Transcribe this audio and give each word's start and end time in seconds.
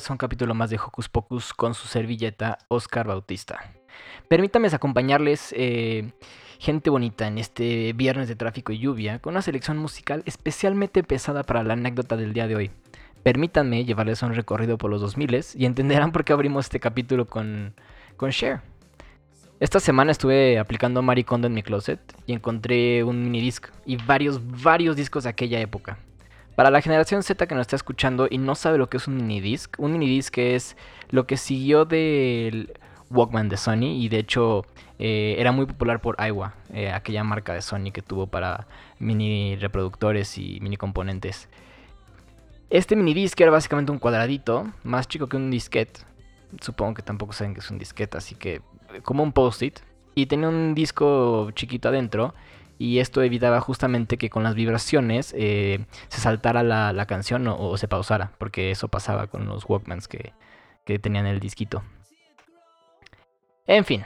Bienvenidos 0.00 0.10
a 0.12 0.14
un 0.14 0.18
capítulo 0.18 0.54
más 0.54 0.70
de 0.70 0.78
Hocus 0.78 1.10
Pocus 1.10 1.52
con 1.52 1.74
su 1.74 1.86
servilleta 1.86 2.56
Oscar 2.68 3.06
Bautista. 3.06 3.74
Permítanme 4.28 4.68
acompañarles, 4.68 5.52
eh, 5.54 6.12
gente 6.58 6.88
bonita, 6.88 7.26
en 7.26 7.36
este 7.36 7.92
viernes 7.92 8.26
de 8.26 8.34
tráfico 8.34 8.72
y 8.72 8.78
lluvia, 8.78 9.18
con 9.18 9.34
una 9.34 9.42
selección 9.42 9.76
musical 9.76 10.22
especialmente 10.24 11.02
pesada 11.02 11.42
para 11.42 11.62
la 11.64 11.74
anécdota 11.74 12.16
del 12.16 12.32
día 12.32 12.48
de 12.48 12.56
hoy. 12.56 12.70
Permítanme 13.22 13.84
llevarles 13.84 14.22
un 14.22 14.34
recorrido 14.34 14.78
por 14.78 14.90
los 14.90 15.02
2000 15.02 15.44
y 15.56 15.66
entenderán 15.66 16.12
por 16.12 16.24
qué 16.24 16.32
abrimos 16.32 16.64
este 16.64 16.80
capítulo 16.80 17.26
con, 17.26 17.74
con 18.16 18.30
Cher. 18.30 18.62
Esta 19.58 19.80
semana 19.80 20.12
estuve 20.12 20.58
aplicando 20.58 21.02
Maricondo 21.02 21.46
en 21.46 21.52
mi 21.52 21.62
closet 21.62 22.00
y 22.24 22.32
encontré 22.32 23.04
un 23.04 23.22
minidisc 23.22 23.66
y 23.84 23.96
varios, 23.96 24.40
varios 24.62 24.96
discos 24.96 25.24
de 25.24 25.28
aquella 25.28 25.60
época. 25.60 25.98
Para 26.60 26.68
la 26.70 26.82
generación 26.82 27.22
Z 27.22 27.46
que 27.46 27.54
nos 27.54 27.62
está 27.62 27.76
escuchando 27.76 28.28
y 28.30 28.36
no 28.36 28.54
sabe 28.54 28.76
lo 28.76 28.90
que 28.90 28.98
es 28.98 29.08
un 29.08 29.16
minidisc, 29.16 29.76
un 29.78 29.92
minidisc 29.92 30.36
es 30.36 30.76
lo 31.08 31.26
que 31.26 31.38
siguió 31.38 31.86
del 31.86 32.74
Walkman 33.08 33.48
de 33.48 33.56
Sony 33.56 33.96
y 33.96 34.10
de 34.10 34.18
hecho 34.18 34.66
eh, 34.98 35.36
era 35.38 35.52
muy 35.52 35.64
popular 35.64 36.02
por 36.02 36.16
Aiwa, 36.20 36.52
eh, 36.74 36.92
aquella 36.92 37.24
marca 37.24 37.54
de 37.54 37.62
Sony 37.62 37.92
que 37.94 38.02
tuvo 38.02 38.26
para 38.26 38.66
mini 38.98 39.56
reproductores 39.56 40.36
y 40.36 40.60
mini 40.60 40.76
componentes. 40.76 41.48
Este 42.68 42.94
minidisc 42.94 43.40
era 43.40 43.50
básicamente 43.50 43.90
un 43.90 43.98
cuadradito, 43.98 44.70
más 44.84 45.08
chico 45.08 45.28
que 45.28 45.38
un 45.38 45.50
disquete. 45.50 46.00
Supongo 46.60 46.92
que 46.92 47.00
tampoco 47.00 47.32
saben 47.32 47.54
que 47.54 47.60
es 47.60 47.70
un 47.70 47.78
disquete, 47.78 48.18
así 48.18 48.34
que 48.34 48.56
eh, 48.56 49.00
como 49.02 49.22
un 49.22 49.32
post-it. 49.32 49.78
Y 50.14 50.26
tenía 50.26 50.50
un 50.50 50.74
disco 50.74 51.52
chiquito 51.52 51.88
adentro 51.88 52.34
y 52.80 53.00
esto 53.00 53.22
evitaba 53.22 53.60
justamente 53.60 54.16
que 54.16 54.30
con 54.30 54.42
las 54.42 54.54
vibraciones 54.54 55.34
eh, 55.36 55.84
se 56.08 56.18
saltara 56.18 56.62
la, 56.62 57.04
canción 57.04 57.46
o, 57.46 57.76
se 57.76 57.88
pausara, 57.88 58.32
porque 58.38 58.70
eso 58.70 58.88
pasaba 58.88 59.26
con 59.26 59.44
los 59.44 59.68
Walkmans 59.68 60.08
que, 60.08 60.32
que 60.86 60.98
tenían 60.98 61.26
el 61.26 61.40
disquito. 61.40 61.82
En 63.66 63.84
fin, 63.84 64.02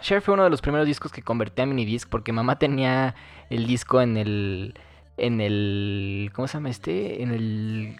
Cher 0.00 0.22
fue 0.22 0.32
uno 0.32 0.44
de 0.44 0.50
los 0.50 0.62
primeros 0.62 0.86
discos 0.86 1.12
que 1.12 1.20
convertí 1.20 1.60
a 1.60 1.66
minidisc 1.66 2.08
porque 2.08 2.32
mamá 2.32 2.58
tenía 2.58 3.14
el 3.50 3.66
disco 3.66 4.00
en 4.00 4.16
el 4.16 4.80
en 5.18 5.42
el 5.42 6.30
¿cómo 6.32 6.48
se 6.48 6.54
llama 6.54 6.70
este? 6.70 7.22
En 7.22 7.32
el 7.32 7.96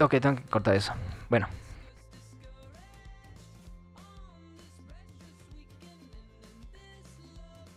Ok, 0.00 0.16
tengo 0.20 0.36
que 0.36 0.42
cortar 0.44 0.74
eso. 0.74 0.92
Bueno. 1.28 1.46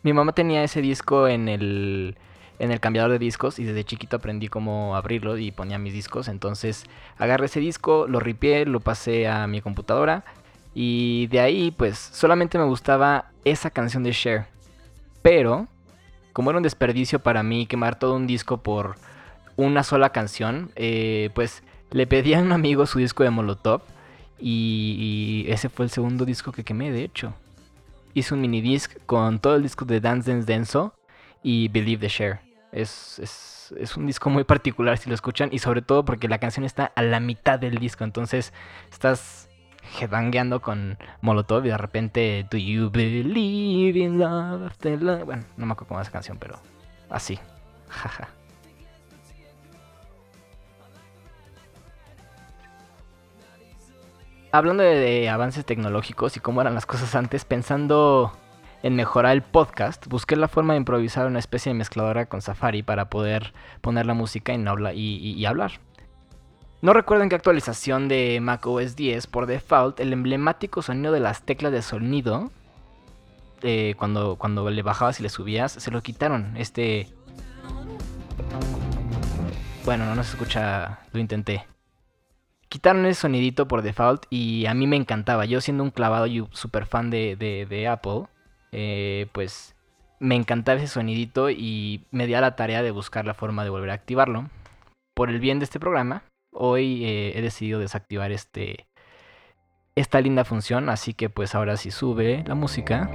Mi 0.03 0.13
mamá 0.13 0.31
tenía 0.31 0.63
ese 0.63 0.81
disco 0.81 1.27
en 1.27 1.49
el, 1.49 2.17
en 2.59 2.71
el 2.71 2.79
cambiador 2.79 3.11
de 3.11 3.19
discos 3.19 3.59
y 3.59 3.65
desde 3.65 3.83
chiquito 3.83 4.15
aprendí 4.15 4.47
cómo 4.47 4.95
abrirlo 4.95 5.37
y 5.37 5.51
ponía 5.51 5.77
mis 5.77 5.93
discos. 5.93 6.27
Entonces 6.27 6.85
agarré 7.17 7.47
ese 7.47 7.59
disco, 7.59 8.07
lo 8.07 8.19
ripié, 8.19 8.65
lo 8.65 8.79
pasé 8.79 9.27
a 9.27 9.47
mi 9.47 9.61
computadora 9.61 10.23
y 10.73 11.27
de 11.27 11.41
ahí 11.41 11.71
pues 11.71 11.97
solamente 11.97 12.57
me 12.57 12.63
gustaba 12.63 13.31
esa 13.43 13.69
canción 13.69 14.03
de 14.03 14.11
Cher. 14.11 14.45
Pero 15.21 15.67
como 16.31 16.51
era 16.51 16.57
un 16.57 16.63
desperdicio 16.63 17.19
para 17.19 17.43
mí 17.43 17.65
quemar 17.65 17.99
todo 17.99 18.15
un 18.15 18.27
disco 18.27 18.61
por 18.63 18.95
una 19.57 19.83
sola 19.83 20.11
canción, 20.11 20.71
eh, 20.75 21.31
pues 21.33 21.63
le 21.91 22.07
pedí 22.07 22.33
a 22.33 22.39
un 22.39 22.51
amigo 22.51 22.85
su 22.85 22.99
disco 22.99 23.23
de 23.23 23.29
Molotov 23.29 23.81
y, 24.39 25.45
ese 25.47 25.69
fue 25.69 25.85
el 25.85 25.91
segundo 25.91 26.25
disco 26.25 26.51
que 26.51 26.63
quemé, 26.63 26.91
de 26.91 27.03
hecho. 27.03 27.33
Hice 28.13 28.33
un 28.33 28.41
mini 28.41 28.61
disc 28.61 28.95
con 29.05 29.39
todo 29.39 29.55
el 29.55 29.63
disco 29.63 29.85
de 29.85 29.99
Dance 29.99 30.31
Dance 30.31 30.45
Denso 30.45 30.93
y 31.43 31.67
Believe 31.69 32.01
the 32.01 32.07
Share. 32.07 32.39
Es, 32.71 33.19
es, 33.19 33.73
es, 33.77 33.95
un 33.95 34.05
disco 34.05 34.29
muy 34.29 34.43
particular 34.43 34.97
si 34.97 35.09
lo 35.09 35.15
escuchan 35.15 35.49
y 35.51 35.59
sobre 35.59 35.81
todo 35.81 36.03
porque 36.03 36.27
la 36.27 36.39
canción 36.39 36.65
está 36.65 36.91
a 36.95 37.01
la 37.01 37.19
mitad 37.19 37.57
del 37.59 37.77
disco, 37.77 38.03
entonces 38.03 38.53
estás 38.91 39.47
headbangueando 39.99 40.61
con 40.61 40.97
Molotov 41.21 41.65
y 41.65 41.69
de 41.69 41.77
repente 41.77 42.45
Do 42.51 42.57
you 42.57 42.89
believe 42.91 43.97
in 43.97 44.19
love 44.19 44.67
after? 44.67 44.97
Bueno, 44.97 45.43
no 45.55 45.65
me 45.65 45.71
acuerdo 45.71 45.87
cómo 45.87 46.01
es 46.01 46.07
esa 46.07 46.13
canción, 46.13 46.37
pero 46.37 46.59
así. 47.09 47.39
Jaja. 47.89 48.36
Hablando 54.51 54.83
de, 54.83 55.29
avances 55.29 55.65
tecnológicos 55.65 56.37
y 56.37 56.39
cómo 56.39 56.61
eran 56.61 56.75
las 56.75 56.85
cosas 56.85 57.15
antes, 57.15 57.45
pensando 57.45 58.31
en 58.83 58.95
mejorar 58.95 59.33
el 59.33 59.41
podcast, 59.41 60.05
busqué 60.07 60.35
la 60.35 60.47
forma 60.47 60.73
de 60.73 60.77
improvisar 60.77 61.27
una 61.27 61.39
especie 61.39 61.71
de 61.71 61.77
mezcladora 61.77 62.27
con 62.27 62.41
Safari 62.41 62.83
para 62.83 63.09
poder 63.09 63.53
poner 63.81 64.05
la 64.05 64.13
música 64.13 64.53
y, 64.53 64.95
y, 64.95 65.45
hablar. 65.45 65.73
No 66.81 66.93
recuerden 66.93 67.29
qué 67.29 67.35
actualización 67.35 68.07
de 68.07 68.39
Mac 68.39 68.65
OS 68.67 68.95
10, 68.95 69.27
por 69.27 69.47
default, 69.47 69.99
el 69.99 70.13
emblemático 70.13 70.81
sonido 70.81 71.11
de 71.11 71.19
las 71.19 71.41
teclas 71.41 71.71
de 71.71 71.81
sonido, 71.81 72.51
eh, 73.63 73.95
cuando, 73.97 74.35
cuando 74.35 74.69
le 74.69 74.83
bajabas 74.83 75.19
y 75.19 75.23
le 75.23 75.29
subías, 75.29 75.71
se 75.71 75.91
lo 75.91 76.01
quitaron. 76.01 76.55
Este... 76.55 77.09
Bueno, 79.85 80.05
no, 80.05 80.15
no 80.15 80.23
se 80.23 80.31
escucha, 80.31 80.99
lo 81.13 81.19
intenté 81.19 81.65
quitaron 82.69 83.05
ese 83.05 83.21
sonidito 83.21 83.67
por 83.67 83.81
default 83.81 84.25
y 84.29 84.65
a 84.65 84.73
mí 84.73 84.87
me 84.87 84.95
encantaba. 84.95 85.45
Yo 85.45 85.61
siendo 85.61 85.83
un 85.83 85.91
clavado 85.91 86.27
y 86.27 86.45
super 86.51 86.85
fan 86.85 87.09
de, 87.09 87.87
Apple, 87.89 88.23
eh, 88.71 89.27
pues 89.31 89.75
me 90.19 90.35
encantaba 90.35 90.77
ese 90.77 90.87
sonidito 90.87 91.49
y 91.49 92.05
me 92.11 92.27
di 92.27 92.33
a 92.33 92.41
la 92.41 92.55
tarea 92.55 92.81
de 92.81 92.91
buscar 92.91 93.25
la 93.25 93.33
forma 93.33 93.63
de 93.63 93.69
volver 93.69 93.91
a 93.91 93.93
activarlo. 93.93 94.49
Por 95.13 95.29
el 95.29 95.39
bien 95.39 95.59
de 95.59 95.65
este 95.65 95.79
programa, 95.79 96.23
hoy 96.51 97.05
eh, 97.05 97.37
he 97.37 97.41
decidido 97.41 97.79
desactivar 97.79 98.31
este, 98.31 98.87
esta 99.95 100.21
linda 100.21 100.43
función, 100.43 100.89
así 100.89 101.13
que 101.13 101.29
pues 101.29 101.55
ahora 101.55 101.77
si 101.77 101.91
sube 101.91 102.43
la 102.45 102.55
música 102.55 103.09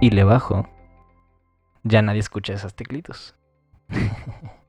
y 0.00 0.10
le 0.10 0.24
bajo, 0.24 0.68
ya 1.82 2.00
nadie 2.00 2.20
escucha 2.20 2.54
esos 2.54 2.74
teclitos. 2.74 3.34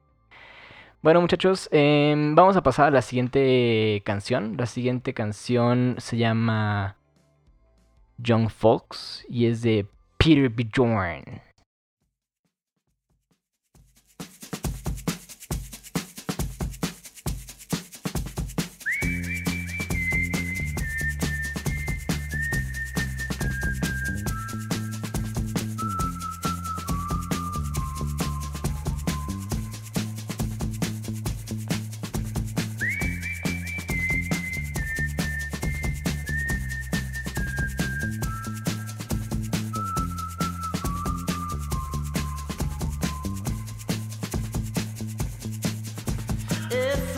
Bueno 1.03 1.19
muchachos, 1.19 1.67
em, 1.71 2.35
vamos 2.35 2.55
a 2.57 2.61
pasar 2.61 2.89
a 2.89 2.91
la 2.91 3.01
siguiente 3.01 4.03
canción. 4.05 4.55
La 4.55 4.67
siguiente 4.67 5.15
canción 5.15 5.95
se 5.97 6.15
llama 6.15 6.95
Young 8.19 8.49
Folks 8.51 9.25
y 9.27 9.47
es 9.47 9.63
de 9.63 9.87
Peter 10.19 10.47
Bjorn. 10.49 11.50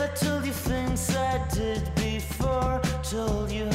I 0.04 0.08
told 0.08 0.44
you 0.44 0.52
things 0.52 1.16
I 1.16 1.40
did 1.48 1.82
before, 1.94 2.78
told 3.02 3.50
you 3.50 3.73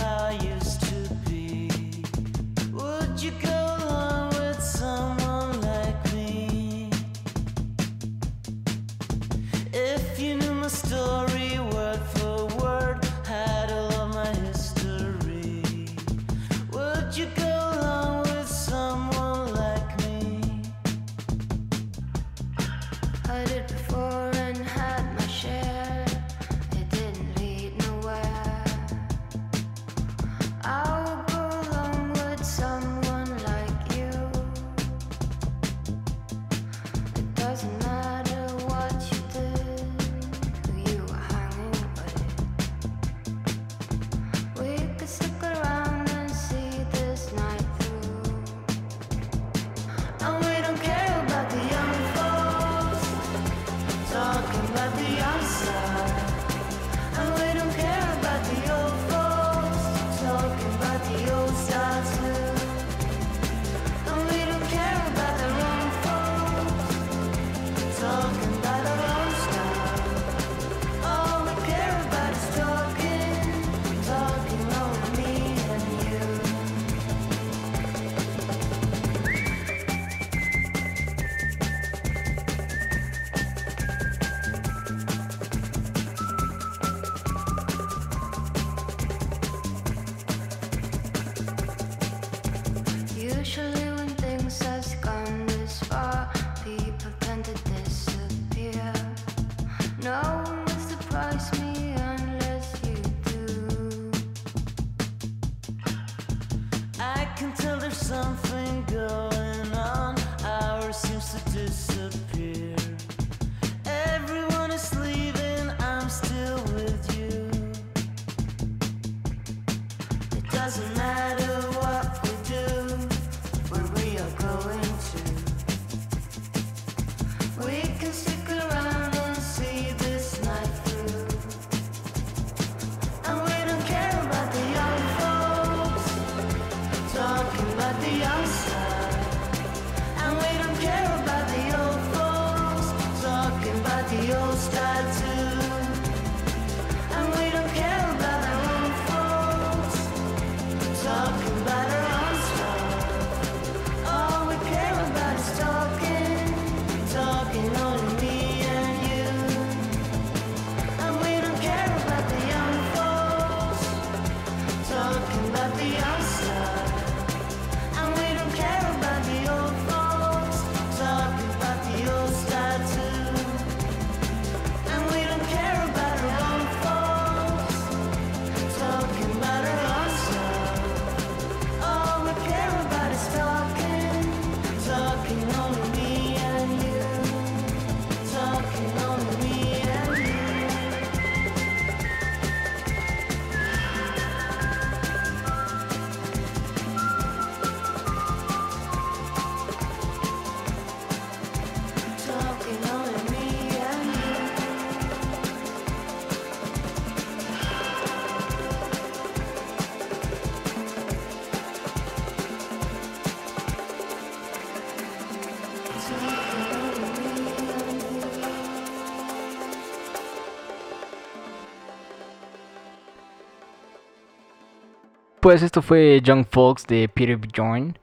Pues 225.41 225.63
esto 225.63 225.81
fue 225.81 226.19
Young 226.21 226.45
Folks 226.45 226.85
de 226.85 227.07
Peter 227.07 227.37
Bjorn. 227.37 227.97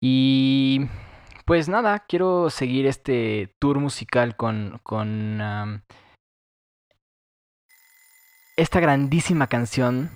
Y 0.00 0.88
pues 1.44 1.68
nada, 1.68 2.04
quiero 2.08 2.50
seguir 2.50 2.86
este 2.86 3.54
tour 3.60 3.78
musical 3.78 4.34
con, 4.36 4.80
con 4.82 5.84
esta 8.56 8.80
grandísima 8.80 9.46
canción. 9.46 10.10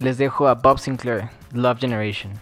Les 0.00 0.18
dejo 0.18 0.48
a 0.48 0.54
Bob 0.54 0.80
Sinclair, 0.80 1.30
Love 1.52 1.78
Generation. 1.78 2.32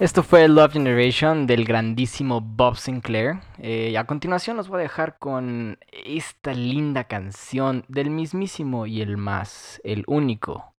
Esto 0.00 0.22
fue 0.22 0.48
Love 0.48 0.72
Generation 0.72 1.46
del 1.46 1.66
grandísimo 1.66 2.40
Bob 2.40 2.78
Sinclair. 2.78 3.40
Eh, 3.58 3.98
a 3.98 4.04
continuación 4.04 4.56
los 4.56 4.66
voy 4.66 4.78
a 4.78 4.84
dejar 4.84 5.18
con 5.18 5.76
esta 5.92 6.54
linda 6.54 7.04
canción 7.04 7.84
del 7.86 8.08
mismísimo 8.08 8.86
y 8.86 9.02
el 9.02 9.18
más, 9.18 9.78
el 9.84 10.04
único, 10.06 10.72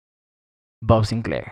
Bob 0.81 1.05
Sinclair. 1.05 1.51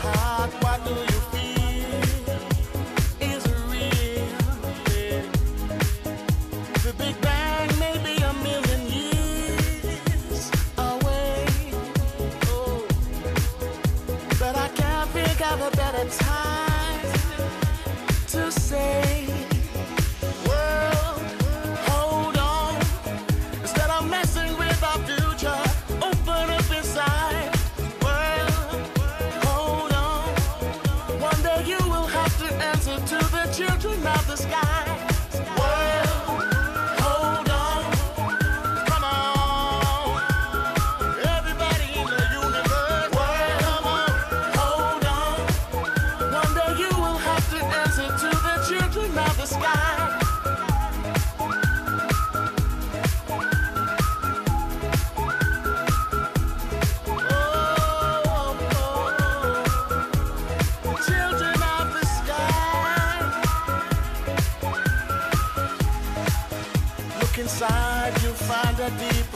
your 0.00 0.10
house. 0.10 0.21
the 68.82 68.90
deep 68.98 69.31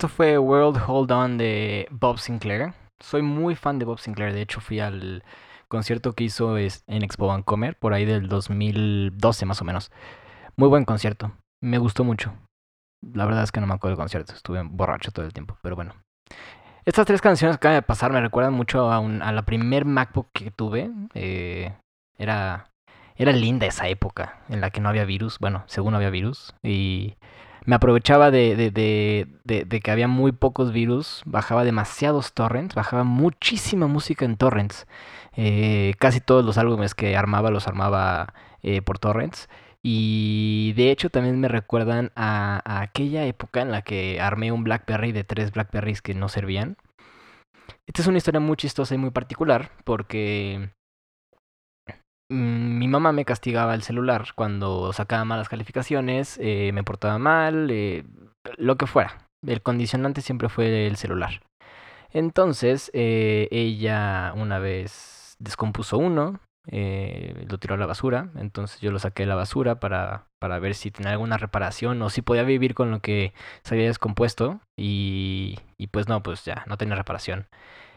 Esto 0.00 0.08
fue 0.08 0.38
World 0.38 0.80
Hold 0.86 1.12
On 1.12 1.36
de 1.36 1.86
Bob 1.90 2.18
Sinclair. 2.18 2.72
Soy 3.00 3.20
muy 3.20 3.54
fan 3.54 3.78
de 3.78 3.84
Bob 3.84 3.98
Sinclair. 3.98 4.32
De 4.32 4.40
hecho, 4.40 4.62
fui 4.62 4.80
al 4.80 5.22
concierto 5.68 6.14
que 6.14 6.24
hizo 6.24 6.56
en 6.56 7.02
Expo 7.02 7.26
Vancomer, 7.26 7.76
por 7.78 7.92
ahí 7.92 8.06
del 8.06 8.26
2012 8.26 9.44
más 9.44 9.60
o 9.60 9.64
menos. 9.66 9.92
Muy 10.56 10.70
buen 10.70 10.86
concierto. 10.86 11.32
Me 11.62 11.76
gustó 11.76 12.02
mucho. 12.02 12.32
La 13.12 13.26
verdad 13.26 13.42
es 13.42 13.52
que 13.52 13.60
no 13.60 13.66
me 13.66 13.74
acuerdo 13.74 13.94
del 13.94 14.02
concierto. 14.02 14.32
Estuve 14.32 14.62
borracho 14.62 15.10
todo 15.10 15.26
el 15.26 15.34
tiempo, 15.34 15.58
pero 15.60 15.76
bueno. 15.76 15.92
Estas 16.86 17.04
tres 17.04 17.20
canciones 17.20 17.58
que 17.58 17.66
acaba 17.66 17.74
de 17.74 17.82
pasar 17.82 18.10
me 18.10 18.22
recuerdan 18.22 18.54
mucho 18.54 18.90
a, 18.90 19.02
la 19.02 19.42
primer 19.42 19.84
MacBook 19.84 20.28
que 20.32 20.50
tuve. 20.50 20.90
Eh, 21.12 21.74
era, 22.16 22.70
era 23.16 23.32
linda 23.32 23.66
esa 23.66 23.86
época 23.88 24.40
en 24.48 24.62
la 24.62 24.70
que 24.70 24.80
no 24.80 24.88
había 24.88 25.04
virus. 25.04 25.38
Bueno, 25.40 25.62
según 25.66 25.90
no 25.90 25.98
había 25.98 26.08
virus. 26.08 26.54
Y 26.62 27.18
me 27.64 27.74
aprovechaba 27.74 28.30
de, 28.30 28.56
de, 28.56 29.26
de, 29.44 29.80
que 29.80 29.90
había 29.90 30.08
muy 30.08 30.32
pocos 30.32 30.72
virus, 30.72 31.22
bajaba 31.26 31.64
demasiados 31.64 32.32
torrents, 32.32 32.74
bajaba 32.74 33.04
muchísima 33.04 33.86
música 33.86 34.24
en 34.24 34.36
torrents. 34.36 34.86
Eh, 35.36 35.94
casi 35.98 36.20
todos 36.20 36.44
los 36.44 36.58
álbumes 36.58 36.94
que 36.94 37.16
armaba 37.16 37.50
los 37.50 37.68
armaba 37.68 38.34
eh, 38.62 38.82
por 38.82 38.98
torrents. 38.98 39.48
Y 39.82 40.74
de 40.76 40.90
hecho 40.90 41.10
también 41.10 41.40
me 41.40 41.48
recuerdan 41.48 42.12
a, 42.14 42.60
a, 42.64 42.82
aquella 42.82 43.24
época 43.24 43.62
en 43.62 43.70
la 43.70 43.82
que 43.82 44.20
armé 44.20 44.52
un 44.52 44.64
Blackberry 44.64 45.12
de 45.12 45.24
tres 45.24 45.52
Blackberries 45.52 46.02
que 46.02 46.14
no 46.14 46.28
servían. 46.28 46.76
Esta 47.86 48.02
es 48.02 48.08
una 48.08 48.18
historia 48.18 48.40
muy 48.40 48.56
chistosa 48.56 48.94
y 48.94 48.98
muy 48.98 49.10
particular 49.10 49.70
porque 49.84 50.70
Mm, 52.30 52.78
mi 52.78 52.86
mamá 52.86 53.12
me 53.12 53.24
castigaba 53.24 53.74
el 53.74 53.82
celular 53.82 54.28
cuando 54.36 54.92
sacaba 54.92 55.24
malas 55.24 55.48
calificaciones, 55.48 56.38
eh, 56.40 56.70
me 56.72 56.84
portaba 56.84 57.18
mal, 57.18 57.68
eh, 57.70 58.04
lo 58.56 58.76
que 58.76 58.86
fuera. 58.86 59.26
El 59.44 59.62
condicionante 59.62 60.22
siempre 60.22 60.48
fue 60.48 60.86
el 60.86 60.96
celular. 60.96 61.42
Entonces, 62.12 62.90
eh, 62.94 63.48
ella 63.50 64.32
una 64.36 64.58
vez 64.60 65.36
descompuso 65.40 65.98
uno, 65.98 66.40
lo 66.70 67.58
tiró 67.58 67.74
a 67.74 67.78
la 67.78 67.86
basura, 67.86 68.30
entonces 68.36 68.80
yo 68.80 68.92
lo 68.92 68.98
saqué 69.00 69.24
de 69.24 69.28
la 69.28 69.34
basura 69.34 69.80
para, 69.80 70.26
para 70.40 70.58
ver 70.60 70.74
si 70.74 70.90
tenía 70.92 71.12
alguna 71.12 71.36
reparación 71.36 72.00
o 72.02 72.10
si 72.10 72.22
podía 72.22 72.44
vivir 72.44 72.74
con 72.74 72.90
lo 72.92 73.00
que 73.00 73.32
se 73.64 73.74
había 73.74 73.86
descompuesto 73.86 74.60
y, 74.78 75.58
y 75.78 75.88
pues 75.88 76.08
no, 76.08 76.22
pues 76.22 76.44
ya, 76.44 76.64
no 76.68 76.76
tenía 76.76 76.94
reparación. 76.94 77.48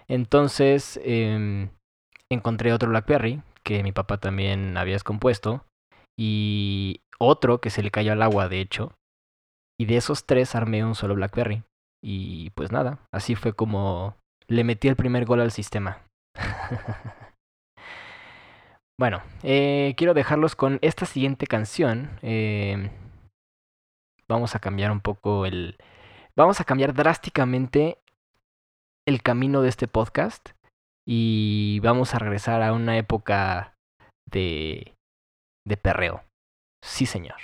Entonces, 0.07 0.99
em, 1.03 1.69
encontré 2.29 2.73
otro 2.73 2.89
BlackBerry 2.89 3.41
que 3.63 3.83
mi 3.83 3.91
papá 3.91 4.19
también 4.19 4.77
había 4.77 4.95
descompuesto 4.95 5.65
y 6.17 7.01
otro 7.19 7.61
que 7.61 7.69
se 7.69 7.83
le 7.83 7.91
cayó 7.91 8.11
al 8.11 8.21
agua, 8.21 8.49
de 8.49 8.59
hecho. 8.59 8.93
Y 9.79 9.85
de 9.85 9.97
esos 9.97 10.25
tres 10.25 10.55
armé 10.55 10.83
un 10.85 10.95
solo 10.95 11.15
BlackBerry. 11.15 11.63
Y 12.03 12.49
pues 12.51 12.71
nada, 12.71 12.99
así 13.11 13.35
fue 13.35 13.53
como 13.53 14.17
le 14.47 14.63
metí 14.63 14.87
el 14.87 14.95
primer 14.95 15.25
gol 15.25 15.41
al 15.41 15.51
sistema. 15.51 16.03
bueno, 18.99 19.21
eh, 19.41 19.93
quiero 19.97 20.13
dejarlos 20.13 20.55
con 20.55 20.79
esta 20.81 21.05
siguiente 21.05 21.47
canción. 21.47 22.19
Em, 22.21 22.89
vamos 24.27 24.55
a 24.55 24.59
cambiar 24.59 24.91
un 24.91 24.99
poco 24.99 25.45
el... 25.45 25.77
Vamos 26.35 26.59
a 26.59 26.65
cambiar 26.65 26.93
drásticamente 26.93 27.99
el 29.07 29.21
camino 29.21 29.61
de 29.61 29.69
este 29.69 29.87
podcast 29.87 30.49
y 31.05 31.79
vamos 31.81 32.13
a 32.13 32.19
regresar 32.19 32.61
a 32.61 32.73
una 32.73 32.97
época 32.97 33.75
de, 34.25 34.95
de 35.65 35.77
perreo. 35.77 36.23
Sí, 36.81 37.05
señor. 37.05 37.37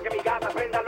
Que 0.00 0.08
mi 0.08 0.22
prenda 0.54 0.79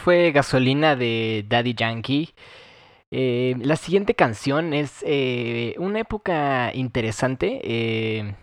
fue 0.00 0.32
Gasolina 0.32 0.96
de 0.96 1.44
Daddy 1.48 1.74
Yankee. 1.74 2.34
Eh, 3.12 3.54
la 3.60 3.76
siguiente 3.76 4.14
canción 4.14 4.72
es 4.72 5.04
eh, 5.06 5.74
una 5.78 6.00
época 6.00 6.72
interesante. 6.74 7.60
Eh, 7.62 8.34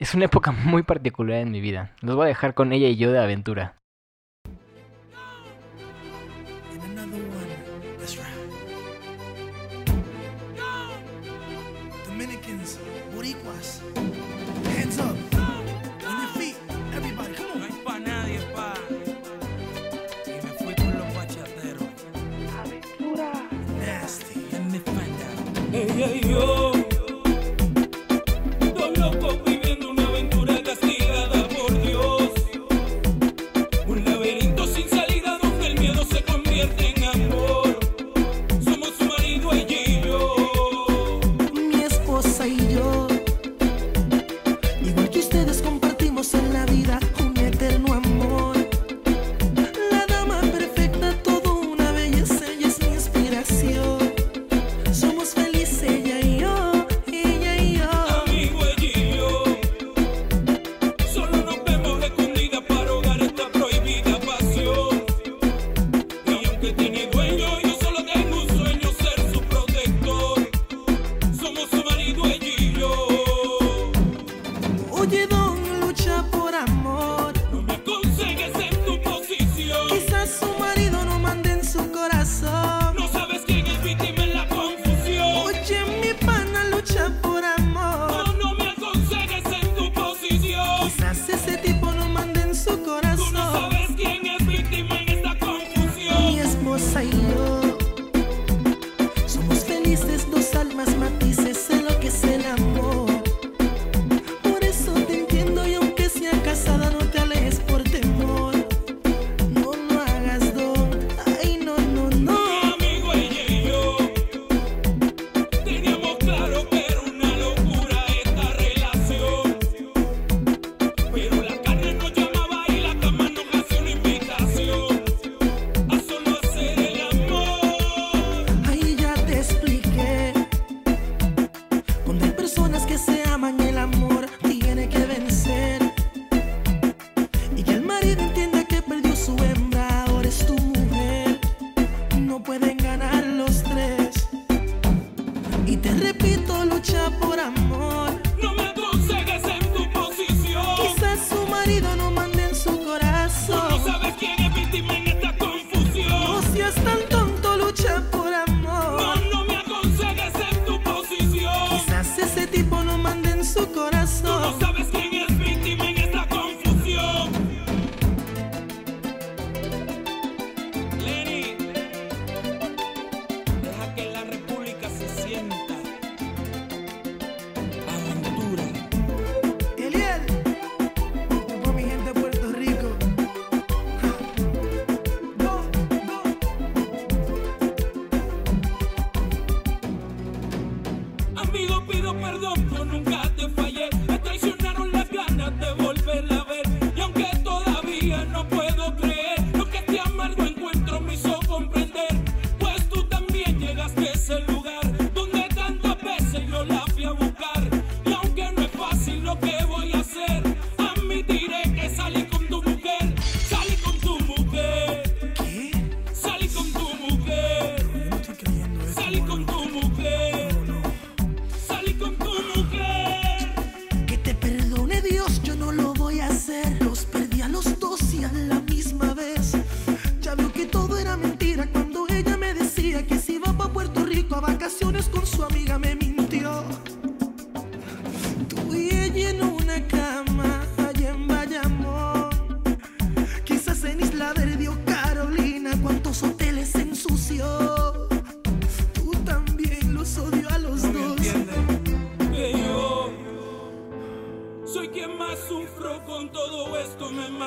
es 0.00 0.14
una 0.14 0.26
época 0.26 0.52
muy 0.64 0.82
particular 0.82 1.38
en 1.38 1.50
mi 1.50 1.60
vida. 1.60 1.94
Los 2.02 2.16
voy 2.16 2.24
a 2.24 2.28
dejar 2.28 2.54
con 2.54 2.72
ella 2.72 2.88
y 2.88 2.96
yo 2.96 3.12
de 3.12 3.20
aventura. 3.20 3.77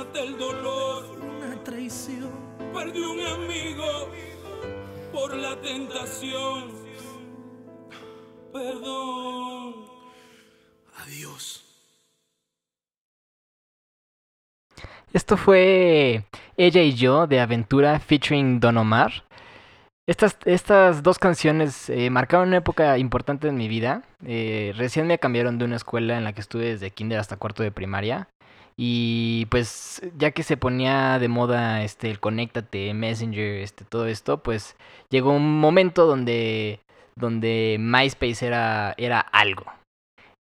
Mata 0.04 0.20
el 0.20 0.38
dolor. 0.38 1.06
Una 1.22 1.64
traición. 1.64 2.32
Perdí 2.74 3.02
un 3.02 3.20
amigo 3.20 4.10
por 5.14 5.36
la 5.36 5.56
tentación. 5.62 6.72
Perdón. 8.52 9.86
Adiós. 10.98 11.64
Esto 15.14 15.36
fue 15.38 16.24
Ella 16.58 16.82
y 16.82 16.94
yo 16.94 17.28
de 17.28 17.40
Aventura 17.40 18.00
featuring 18.00 18.60
Don 18.60 18.78
Omar. 18.78 19.12
Estas, 20.08 20.38
estas 20.46 21.04
dos 21.04 21.20
canciones 21.20 21.90
eh, 21.90 22.10
marcaron 22.10 22.48
una 22.48 22.58
época 22.58 22.98
importante 22.98 23.48
en 23.48 23.56
mi 23.56 23.68
vida. 23.68 24.04
Eh, 24.26 24.74
recién 24.76 25.06
me 25.06 25.20
cambiaron 25.20 25.58
de 25.58 25.66
una 25.66 25.76
escuela 25.76 26.18
en 26.18 26.24
la 26.24 26.34
que 26.34 26.42
estuve 26.42 26.66
desde 26.66 26.92
kinder 26.92 27.20
hasta 27.20 27.38
cuarto 27.38 27.62
de 27.62 27.72
primaria. 27.72 28.28
Y 28.84 29.46
pues 29.48 30.02
ya 30.18 30.32
que 30.32 30.42
se 30.44 30.58
ponía 30.58 31.20
de 31.20 31.28
moda 31.28 31.84
este 31.84 32.10
el 32.10 32.20
conéctate, 32.20 32.94
Messenger, 32.96 33.62
este 33.62 33.86
todo 33.86 34.08
esto, 34.08 34.42
pues 34.42 34.76
llegó 35.10 35.32
un 35.34 35.60
momento 35.60 36.08
donde 36.08 36.80
donde 37.16 37.78
MySpace 37.80 38.44
era 38.46 38.96
era 38.98 39.20
algo. 39.20 39.66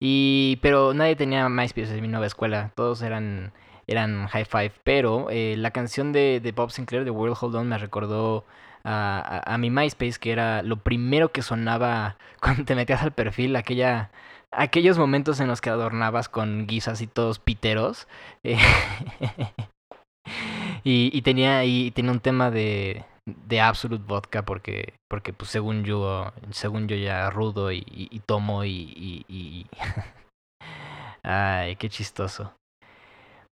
Y 0.01 0.59
pero 0.63 0.95
nadie 0.95 1.17
tenía 1.17 1.49
MySpace 1.49 1.95
en 1.95 2.03
mi 2.03 2.09
nueva 2.09 2.27
escuela, 2.27 2.73
todos 2.77 3.03
eran 3.03 3.53
eran 3.87 4.27
high 4.29 4.45
five, 4.45 4.73
pero 4.85 5.29
eh, 5.31 5.57
la 5.59 5.71
canción 5.73 6.13
de, 6.13 6.41
de 6.43 6.53
Bob 6.53 6.71
Sinclair 6.71 7.05
de 7.05 7.11
World 7.11 7.37
Hold 7.41 7.57
On 7.57 7.69
me 7.69 7.79
recordó 7.79 8.45
a, 8.85 9.43
a- 9.47 9.55
a 9.55 9.59
mi 9.59 9.71
MySpace, 9.71 10.19
que 10.21 10.31
era 10.33 10.63
lo 10.63 10.77
primero 10.79 11.33
que 11.33 11.43
sonaba 11.43 12.17
cuando 12.43 12.65
te 12.65 12.75
metías 12.75 13.03
al 13.03 13.13
perfil, 13.13 13.57
aquella, 13.57 14.11
aquellos 14.53 14.99
momentos 14.99 15.41
en 15.41 15.49
los 15.49 15.61
que 15.61 15.71
adornabas 15.71 16.29
con 16.29 16.67
guisas 16.67 17.01
y 17.01 17.07
todos 17.07 17.39
piteros. 17.39 18.09
eh, 18.45 18.59
y, 20.85 21.23
tenía, 21.23 21.65
y 21.65 21.91
tenía 21.91 22.13
un 22.13 22.21
tema 22.21 22.51
de, 22.51 23.05
de 23.27 23.61
Absolute 23.61 24.05
Vodka 24.07 24.45
porque, 24.45 24.95
porque 25.09 25.33
pues 25.33 25.51
según 25.51 25.85
yo, 25.85 26.33
según 26.51 26.89
yo 26.89 26.97
ya 26.97 27.31
rudo 27.31 27.73
y, 27.73 28.23
tomo 28.27 28.65
y... 28.65 29.67
Ay, 31.23 31.77
qué 31.77 31.89
chistoso. 31.89 32.53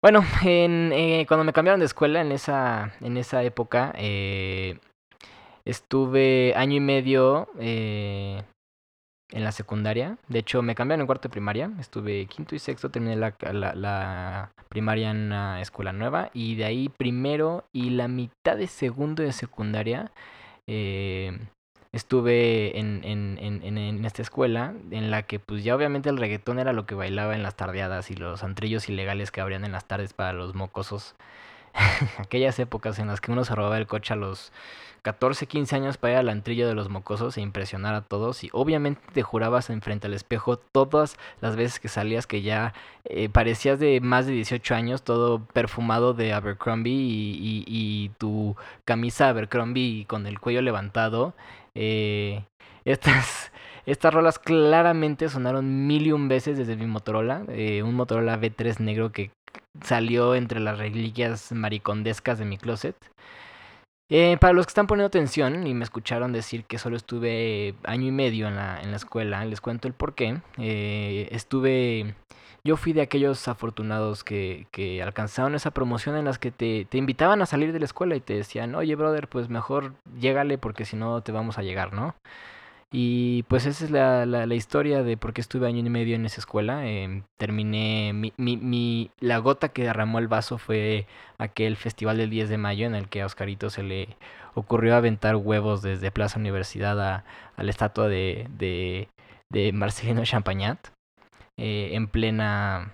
Bueno, 0.02 0.22
en, 0.44 0.92
eh, 0.92 1.24
cuando 1.26 1.44
me 1.44 1.52
cambiaron 1.52 1.80
de 1.80 1.86
escuela 1.86 2.20
en 2.20 2.32
esa, 2.32 2.92
en 3.00 3.16
esa 3.16 3.42
época, 3.42 3.92
eh, 3.96 4.78
estuve 5.64 6.54
año 6.56 6.76
y 6.76 6.80
medio 6.80 7.48
eh, 7.58 8.42
en 9.36 9.44
la 9.44 9.52
secundaria. 9.52 10.16
De 10.28 10.38
hecho, 10.38 10.62
me 10.62 10.74
cambiaron 10.74 11.02
en 11.02 11.06
cuarto 11.06 11.28
de 11.28 11.32
primaria. 11.32 11.70
Estuve 11.78 12.24
quinto 12.24 12.54
y 12.54 12.58
sexto, 12.58 12.90
terminé 12.90 13.16
la, 13.16 13.34
la, 13.52 13.74
la 13.74 14.50
primaria 14.70 15.10
en 15.10 15.26
una 15.26 15.60
escuela 15.60 15.92
nueva. 15.92 16.30
Y 16.32 16.54
de 16.54 16.64
ahí 16.64 16.88
primero 16.88 17.64
y 17.70 17.90
la 17.90 18.08
mitad 18.08 18.56
de 18.56 18.66
segundo 18.66 19.22
de 19.22 19.32
secundaria 19.32 20.10
eh, 20.66 21.38
estuve 21.92 22.78
en, 22.78 23.02
en, 23.04 23.38
en, 23.38 23.76
en, 23.76 24.04
esta 24.06 24.22
escuela 24.22 24.72
en 24.90 25.10
la 25.10 25.24
que 25.24 25.38
pues 25.38 25.62
ya 25.62 25.76
obviamente 25.76 26.08
el 26.08 26.16
reggaetón 26.16 26.58
era 26.58 26.72
lo 26.72 26.86
que 26.86 26.94
bailaba 26.94 27.34
en 27.34 27.42
las 27.42 27.56
tardeadas 27.56 28.10
y 28.10 28.14
los 28.14 28.42
antrillos 28.42 28.88
ilegales 28.88 29.30
que 29.30 29.42
abrían 29.42 29.66
en 29.66 29.72
las 29.72 29.84
tardes 29.84 30.14
para 30.14 30.32
los 30.32 30.54
mocosos. 30.54 31.14
Aquellas 32.18 32.58
épocas 32.58 32.98
en 32.98 33.08
las 33.08 33.20
que 33.20 33.32
uno 33.32 33.44
se 33.44 33.54
robaba 33.54 33.76
el 33.76 33.86
coche 33.86 34.14
a 34.14 34.16
los 34.16 34.50
14, 35.06 35.46
15 35.46 35.76
años 35.76 35.98
para 35.98 36.14
ir 36.14 36.18
al 36.18 36.28
antrillo 36.28 36.66
de 36.66 36.74
los 36.74 36.88
mocosos 36.88 37.36
e 37.36 37.40
impresionar 37.40 37.94
a 37.94 38.00
todos 38.00 38.42
y 38.42 38.50
obviamente 38.52 39.00
te 39.12 39.22
jurabas 39.22 39.70
enfrente 39.70 40.08
al 40.08 40.14
espejo 40.14 40.56
todas 40.56 41.16
las 41.40 41.54
veces 41.54 41.78
que 41.78 41.86
salías 41.86 42.26
que 42.26 42.42
ya 42.42 42.74
eh, 43.04 43.28
parecías 43.28 43.78
de 43.78 44.00
más 44.00 44.26
de 44.26 44.32
18 44.32 44.74
años, 44.74 45.04
todo 45.04 45.44
perfumado 45.44 46.12
de 46.12 46.32
Abercrombie 46.32 46.90
y 46.92 48.10
tu 48.18 48.56
camisa 48.84 49.28
Abercrombie 49.28 50.06
con 50.08 50.26
el 50.26 50.40
cuello 50.40 50.60
levantado. 50.60 51.34
eh, 51.76 52.42
estas, 52.84 53.52
estas 53.86 54.12
rolas 54.12 54.40
claramente 54.40 55.28
sonaron 55.28 55.86
mil 55.86 56.08
y 56.08 56.10
un 56.10 56.26
veces 56.26 56.58
desde 56.58 56.74
mi 56.74 56.86
Motorola, 56.86 57.44
eh, 57.50 57.84
un 57.84 57.94
Motorola 57.94 58.40
V3 58.40 58.80
negro 58.80 59.12
que 59.12 59.30
salió 59.84 60.34
entre 60.34 60.58
las 60.58 60.78
reliquias 60.78 61.52
maricondescas 61.52 62.40
de 62.40 62.44
mi 62.44 62.58
closet. 62.58 62.96
Eh, 64.08 64.36
para 64.40 64.52
los 64.52 64.66
que 64.66 64.70
están 64.70 64.86
poniendo 64.86 65.08
atención 65.08 65.66
y 65.66 65.74
me 65.74 65.82
escucharon 65.82 66.32
decir 66.32 66.64
que 66.64 66.78
solo 66.78 66.96
estuve 66.96 67.74
año 67.82 68.06
y 68.06 68.12
medio 68.12 68.46
en 68.46 68.54
la, 68.54 68.80
en 68.80 68.92
la 68.92 68.96
escuela, 68.96 69.44
les 69.44 69.60
cuento 69.60 69.88
el 69.88 69.94
por 69.94 70.14
qué. 70.14 70.40
Eh, 70.58 71.28
estuve, 71.32 72.14
yo 72.62 72.76
fui 72.76 72.92
de 72.92 73.02
aquellos 73.02 73.48
afortunados 73.48 74.22
que, 74.22 74.68
que 74.70 75.02
alcanzaron 75.02 75.56
esa 75.56 75.72
promoción 75.72 76.16
en 76.16 76.24
las 76.24 76.38
que 76.38 76.52
te, 76.52 76.84
te 76.84 76.98
invitaban 76.98 77.42
a 77.42 77.46
salir 77.46 77.72
de 77.72 77.80
la 77.80 77.84
escuela 77.84 78.14
y 78.14 78.20
te 78.20 78.34
decían, 78.34 78.76
oye 78.76 78.94
brother, 78.94 79.26
pues 79.28 79.48
mejor 79.48 79.94
llégale 80.20 80.56
porque 80.56 80.84
si 80.84 80.96
no 80.96 81.20
te 81.22 81.32
vamos 81.32 81.58
a 81.58 81.62
llegar, 81.62 81.92
¿no? 81.92 82.14
Y 82.92 83.42
pues 83.44 83.66
esa 83.66 83.84
es 83.84 83.90
la, 83.90 84.24
la, 84.26 84.54
historia 84.54 85.02
de 85.02 85.16
por 85.16 85.32
qué 85.32 85.40
estuve 85.40 85.66
año 85.66 85.80
y 85.84 85.90
medio 85.90 86.14
en 86.14 86.24
esa 86.24 86.40
escuela. 86.40 86.86
Em, 86.86 87.24
terminé, 87.36 88.12
mi, 88.14 88.32
mi, 88.36 88.56
mi- 88.56 89.10
la 89.20 89.38
gota 89.38 89.70
que 89.70 89.82
derramó 89.82 90.18
el 90.18 90.28
vaso 90.28 90.56
fue 90.56 91.06
aquel 91.38 91.76
festival 91.76 92.16
del 92.16 92.30
10 92.30 92.48
de 92.48 92.58
mayo 92.58 92.86
en 92.86 92.94
el 92.94 93.08
que 93.08 93.22
a 93.22 93.26
Oscarito 93.26 93.70
se 93.70 93.82
le 93.82 94.16
ocurrió 94.54 94.94
aventar 94.96 95.36
huevos 95.36 95.82
desde 95.82 96.10
Plaza 96.12 96.38
Universidad 96.38 97.00
a, 97.00 97.24
a 97.56 97.62
la 97.62 97.70
estatua 97.70 98.08
de, 98.08 98.48
de, 98.56 99.08
de 99.52 99.72
Marcelino 99.72 100.24
Champagnat 100.24 100.78
eh, 101.58 101.90
en 101.92 102.06
plena 102.08 102.92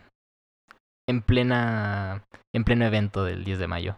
en 1.09 1.21
plena 1.21 2.25
en 2.55 2.65
pleno 2.65 2.85
evento 2.87 3.25
del 3.25 3.45
10 3.45 3.59
de 3.59 3.67
mayo. 3.69 3.97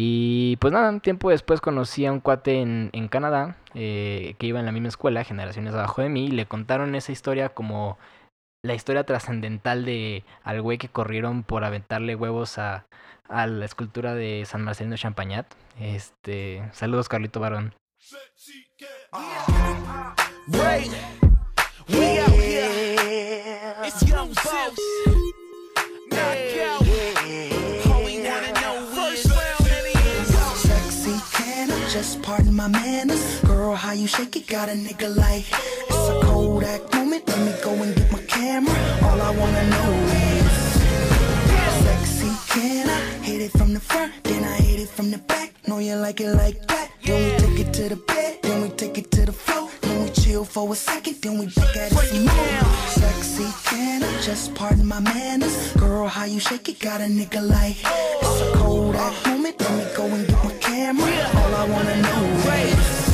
Y 0.00 0.54
pues 0.58 0.72
nada, 0.72 0.90
un 0.90 1.00
tiempo 1.00 1.28
después 1.28 1.60
conocí 1.60 2.06
a 2.06 2.12
un 2.12 2.20
cuate 2.20 2.60
en, 2.60 2.90
en 2.92 3.08
Canadá 3.08 3.56
eh, 3.74 4.36
que 4.38 4.46
iba 4.46 4.60
en 4.60 4.66
la 4.66 4.70
misma 4.70 4.86
escuela, 4.86 5.24
generaciones 5.24 5.74
abajo 5.74 6.02
de 6.02 6.08
mí, 6.08 6.26
y 6.26 6.30
le 6.30 6.46
contaron 6.46 6.94
esa 6.94 7.10
historia 7.10 7.48
como 7.48 7.98
la 8.62 8.74
historia 8.74 9.02
trascendental 9.02 9.84
de 9.84 10.22
al 10.44 10.62
güey 10.62 10.78
que 10.78 10.88
corrieron 10.88 11.42
por 11.42 11.64
aventarle 11.64 12.14
huevos 12.14 12.58
a, 12.58 12.86
a 13.28 13.48
la 13.48 13.64
escultura 13.64 14.14
de 14.14 14.44
San 14.46 14.62
Marcelino 14.62 14.96
Champagnat. 14.96 15.52
Este, 15.80 16.62
saludos 16.72 17.08
Carlito 17.08 17.40
Barón. 17.40 17.74
Just 31.98 32.22
pardon 32.22 32.54
my 32.54 32.68
manners? 32.68 33.40
Girl, 33.40 33.74
how 33.74 33.92
you 33.92 34.06
shake 34.06 34.36
it, 34.36 34.46
got 34.46 34.68
a 34.68 34.72
nigga 34.72 35.08
like 35.16 35.44
It's 35.90 36.08
a 36.12 36.20
Kodak 36.22 36.94
moment, 36.94 37.26
let 37.26 37.40
me 37.46 37.52
go 37.60 37.72
and 37.84 37.92
get 37.96 38.12
my 38.12 38.22
camera. 38.22 38.78
All 39.02 39.20
I 39.20 39.30
wanna 39.40 39.64
know 39.74 39.90
is 40.26 40.52
Sexy, 41.82 42.30
can 42.52 42.88
I 42.88 43.00
hit 43.26 43.40
it 43.46 43.50
from 43.50 43.74
the 43.74 43.80
front, 43.80 44.12
then 44.22 44.44
I 44.44 44.56
hit 44.68 44.78
it 44.80 44.88
from 44.88 45.10
the 45.10 45.18
back? 45.18 45.50
Know 45.66 45.78
you 45.78 45.96
like 45.96 46.20
it 46.20 46.32
like 46.42 46.58
that. 46.68 46.88
Then 47.04 47.18
we 47.24 47.30
take 47.42 47.66
it 47.66 47.72
to 47.78 47.88
the 47.88 47.96
bed, 47.96 48.38
then 48.42 48.62
we 48.62 48.68
take 48.68 48.96
it 48.96 49.10
to 49.10 49.26
the 49.26 49.32
floor 49.32 49.68
chill 50.28 50.44
for 50.44 50.70
a 50.70 50.76
second, 50.76 51.16
then 51.22 51.38
we 51.38 51.46
back 51.46 51.76
at 51.76 51.90
it 51.90 51.94
some 51.94 52.24
more. 52.24 52.64
Sexy, 52.88 53.48
can 53.64 54.02
I 54.02 54.20
just 54.20 54.54
pardon 54.54 54.86
my 54.86 55.00
manners? 55.00 55.72
Girl, 55.72 56.06
how 56.06 56.24
you 56.24 56.38
shake 56.38 56.68
it, 56.68 56.78
got 56.80 57.00
a 57.00 57.04
nigga 57.04 57.40
like 57.48 57.76
it's 58.22 58.40
a 58.42 58.52
cold 58.56 58.94
act 58.94 59.26
moment. 59.26 59.58
Let 59.60 59.72
me 59.78 59.86
go 59.96 60.04
and 60.04 60.26
get 60.28 60.44
my 60.44 60.52
camera. 60.60 61.30
All 61.40 61.54
I 61.54 61.64
wanna 61.72 61.96
know 62.02 62.24
is. 62.56 63.07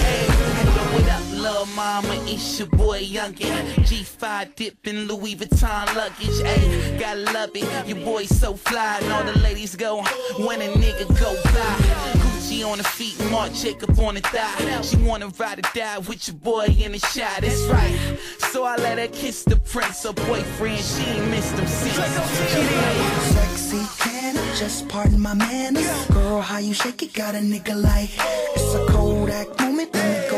What 1.65 1.71
up, 1.71 1.77
little 1.77 2.11
mama? 2.13 2.31
It's 2.31 2.59
your 2.59 2.69
boy 2.69 3.03
Youngin. 3.03 3.65
G5 3.87 4.55
dipping 4.55 5.07
Louis 5.07 5.37
Vuitton 5.37 5.95
luggage. 5.97 6.43
Ayy, 6.45 6.99
gotta 6.99 7.21
love 7.33 7.51
it. 7.55 7.89
Your 7.89 8.05
boy 8.05 8.25
so 8.27 8.55
fly, 8.55 8.99
and 9.01 9.13
all 9.13 9.25
the 9.25 9.39
ladies 9.39 9.75
go 9.75 10.03
when 10.45 10.61
a 10.61 10.67
nigga 10.67 11.09
go 11.19 11.35
by. 11.45 11.75
Gucci 12.21 12.67
on 12.67 12.79
the 12.79 12.85
feet, 12.85 13.19
Mark 13.31 13.53
Jacob 13.55 13.99
on 13.99 14.15
the 14.17 14.21
thigh. 14.21 14.83
She 14.83 14.97
wanna 14.97 15.29
ride 15.39 15.61
or 15.61 15.71
die 15.75 15.99
with 15.99 16.29
your 16.29 16.37
boy 16.37 16.67
in 16.67 16.93
the 16.93 16.99
shot. 16.99 17.41
That's 17.41 17.63
right. 17.63 18.19
So 18.53 18.65
I 18.65 18.77
let 18.77 18.99
her 18.99 19.09
kiss 19.09 19.45
the 19.45 19.57
prince, 19.57 20.03
her 20.03 20.13
boyfriend. 20.13 20.85
She 20.85 21.03
ain't 21.05 21.31
missed 21.31 21.55
him 21.55 21.67
since. 21.67 21.97
Yeah. 21.97 23.21
Sexy, 23.33 23.87
can 24.03 24.37
I 24.37 24.55
just 24.57 24.87
pardon 24.89 25.21
my 25.21 25.35
manners? 25.35 26.07
Girl, 26.09 26.43
how 26.43 26.59
you 26.59 26.75
shake 26.75 27.03
it, 27.03 27.15
got 27.15 27.35
a 27.35 27.39
nigga 27.39 27.75
like 27.81 28.11
it's 28.55 28.75
a 28.75 28.87
cold 28.91 29.31
act 29.31 29.59
moment. 29.61 29.95
Let 29.95 30.25
me 30.25 30.31
go 30.31 30.34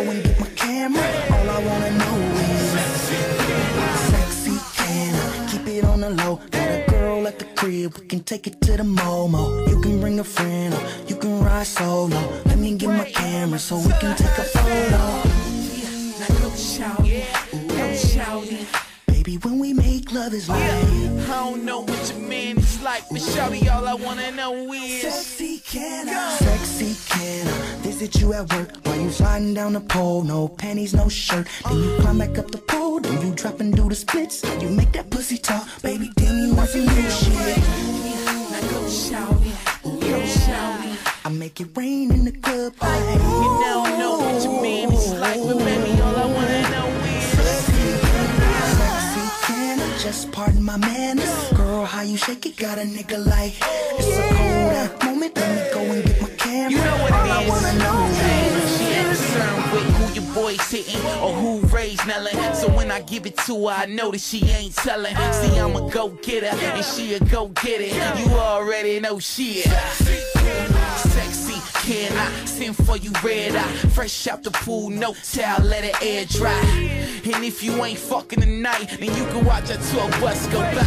the 6.06 6.24
low? 6.24 6.40
Got 6.50 6.68
a 6.70 6.90
girl 6.90 7.26
at 7.26 7.38
the 7.38 7.44
crib, 7.56 7.98
we 7.98 8.06
can 8.06 8.22
take 8.22 8.46
it 8.46 8.60
to 8.62 8.76
the 8.76 8.82
Momo. 8.82 9.68
You 9.68 9.80
can 9.80 10.00
bring 10.00 10.20
a 10.20 10.24
friend, 10.24 10.74
or 10.74 10.80
you 11.06 11.16
can 11.16 11.42
ride 11.42 11.66
solo. 11.66 12.20
Let 12.44 12.58
me 12.58 12.76
get 12.76 12.90
my 12.90 13.10
camera 13.10 13.58
so 13.58 13.76
we 13.78 13.92
can 14.00 14.16
take 14.16 14.38
a 14.38 14.44
photo. 14.44 15.04
Now 16.20 16.32
go 16.40 16.50
shouty, 16.50 17.24
go 17.68 17.86
shouty. 18.10 18.66
Baby, 19.06 19.38
when 19.38 19.58
we 19.58 19.72
make 19.72 20.12
love 20.12 20.32
is 20.32 20.48
like 20.48 20.62
I 20.62 21.26
don't 21.28 21.64
know 21.64 21.80
what 21.80 22.10
your 22.10 22.20
man 22.28 22.58
is 22.58 22.82
like, 22.82 23.02
but 23.10 23.20
shawty, 23.20 23.68
all 23.72 23.86
I 23.86 23.94
wanna 23.94 24.30
know 24.32 24.72
is 24.72 25.02
Sexy 25.02 25.58
Visit 28.06 28.20
you 28.20 28.34
at 28.34 28.52
work 28.52 28.70
while 28.84 29.00
you 29.00 29.10
sliding 29.10 29.52
down 29.52 29.72
the 29.72 29.80
pole. 29.80 30.22
No 30.22 30.46
panties, 30.46 30.94
no 30.94 31.08
shirt. 31.08 31.48
Then 31.64 31.76
you 31.76 31.96
climb 31.98 32.18
back 32.18 32.38
up 32.38 32.52
the 32.52 32.58
pole. 32.58 33.00
Then 33.00 33.20
you 33.20 33.34
drop 33.34 33.58
and 33.58 33.74
do 33.74 33.88
the 33.88 33.96
splits. 33.96 34.44
You 34.62 34.68
make 34.68 34.92
that 34.92 35.10
pussy 35.10 35.38
talk, 35.38 35.66
baby? 35.82 36.12
Then 36.16 36.38
you 36.38 36.54
want 36.54 36.70
some 36.70 36.82
new 36.82 37.10
shit. 37.10 37.56
Now 38.52 38.60
go 38.70 38.86
shouty, 38.86 39.50
go 39.82 40.20
shouty. 40.22 41.24
I 41.24 41.28
make 41.30 41.60
it 41.60 41.76
rain 41.76 42.12
in 42.12 42.26
the 42.26 42.32
club. 42.32 42.74
Like, 42.80 43.14
You 43.14 43.50
don't 43.66 43.98
know 43.98 44.18
what 44.18 44.44
your 44.44 44.62
man 44.62 44.92
is 44.92 45.12
like, 45.14 45.42
but 45.42 45.58
baby, 45.58 46.00
all 46.00 46.16
I 46.16 46.26
wanna 46.26 46.62
know 46.70 46.88
is 47.10 47.24
Sexy 47.34 49.18
can 49.46 49.80
I? 49.80 49.98
Just 49.98 50.30
pardon 50.30 50.62
my 50.62 50.76
manners. 50.76 51.52
Girl, 51.54 51.84
how 51.84 52.02
you 52.02 52.16
shake 52.16 52.46
it? 52.46 52.56
Got 52.56 52.78
a 52.78 52.82
nigga 52.82 53.18
like 53.26 53.54
it's 53.98 54.16
a 54.16 54.22
cold 54.36 55.04
moment. 55.16 55.34
Let 55.36 55.50
me 55.56 55.74
go 55.74 55.80
and 55.80 56.04
get 56.06 56.22
my 56.22 56.25
You 56.56 56.78
know 56.78 56.96
what 57.02 57.12
it 57.12 57.42
is. 57.42 57.48
wanna 57.50 57.72
know. 57.78 57.98
She 58.76 58.84
ain't 58.84 59.06
concerned 59.08 59.72
with 59.72 59.84
who 59.96 60.20
your 60.20 60.34
boy's 60.34 60.70
hitting 60.70 61.04
or 61.22 61.32
who 61.34 61.60
raised 61.66 62.00
Nellin. 62.00 62.54
So 62.54 62.68
when 62.68 62.90
I 62.90 63.00
give 63.02 63.26
it 63.26 63.36
to 63.46 63.68
her, 63.68 63.74
I 63.74 63.86
know 63.86 64.10
that 64.10 64.20
she 64.20 64.42
ain't 64.46 64.74
telling. 64.74 65.14
See, 65.32 65.58
I'm 65.58 65.76
a 65.76 65.90
go 65.90 66.08
getter 66.08 66.46
and 66.46 66.84
she 66.84 67.14
a 67.14 67.20
go 67.20 67.48
get 67.48 67.80
it. 67.82 67.94
You 68.18 68.34
already 68.36 69.00
know 69.00 69.18
she 69.18 69.60
is. 69.60 69.70
Sexy, 69.70 70.35
can 71.86 72.12
I 72.18 72.44
send 72.44 72.74
for 72.74 72.96
you 72.96 73.12
red 73.22 73.54
eye? 73.54 73.72
Fresh 73.94 74.26
out 74.26 74.42
the 74.42 74.50
pool, 74.50 74.90
no 74.90 75.14
towel, 75.32 75.62
let 75.64 75.84
it 75.84 75.94
air 76.02 76.24
dry. 76.24 76.60
And 77.32 77.44
if 77.44 77.62
you 77.62 77.72
ain't 77.84 77.98
fucking 77.98 78.40
tonight, 78.40 78.96
then 78.98 79.14
you 79.14 79.24
can 79.26 79.44
watch 79.44 79.70
a 79.70 79.78
tour 79.88 80.10
bus 80.20 80.48
go 80.48 80.58
by. 80.58 80.82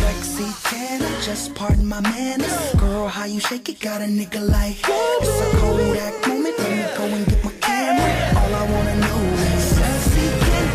Sexy, 0.00 0.48
can 0.64 1.02
I 1.02 1.20
just 1.20 1.54
pardon 1.54 1.86
my 1.86 2.00
manners? 2.00 2.74
Girl, 2.76 3.08
how 3.08 3.26
you 3.26 3.40
shake 3.40 3.68
it? 3.68 3.80
Got 3.80 4.00
a 4.00 4.06
nigga 4.06 4.40
like 4.48 4.78
it's 4.80 5.28
a 5.28 6.06
act 6.06 6.26
moment. 6.26 6.58
Let 6.58 6.70
me 6.70 6.96
go 6.96 7.04
and 7.04 7.26
get 7.26 7.44
my 7.44 7.52
camera. 7.60 8.40
All 8.40 8.54
I 8.54 8.64
wanna 8.72 8.96
know 8.96 9.20
is 9.44 9.64
sexy, 9.76 10.26
can? 10.44 10.66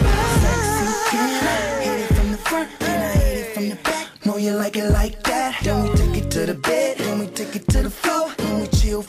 Sexy, 0.43 0.87
can 1.09 1.29
I? 1.43 1.83
Hit 1.85 1.99
it 2.01 2.13
from 2.13 2.31
the 2.31 2.37
front, 2.37 2.69
then 2.79 3.01
I 3.01 3.17
hit 3.17 3.37
it 3.47 3.53
from 3.55 3.69
the 3.69 3.75
back. 3.77 4.25
Know 4.25 4.37
you 4.37 4.51
like 4.51 4.77
it 4.77 4.91
like 4.91 5.24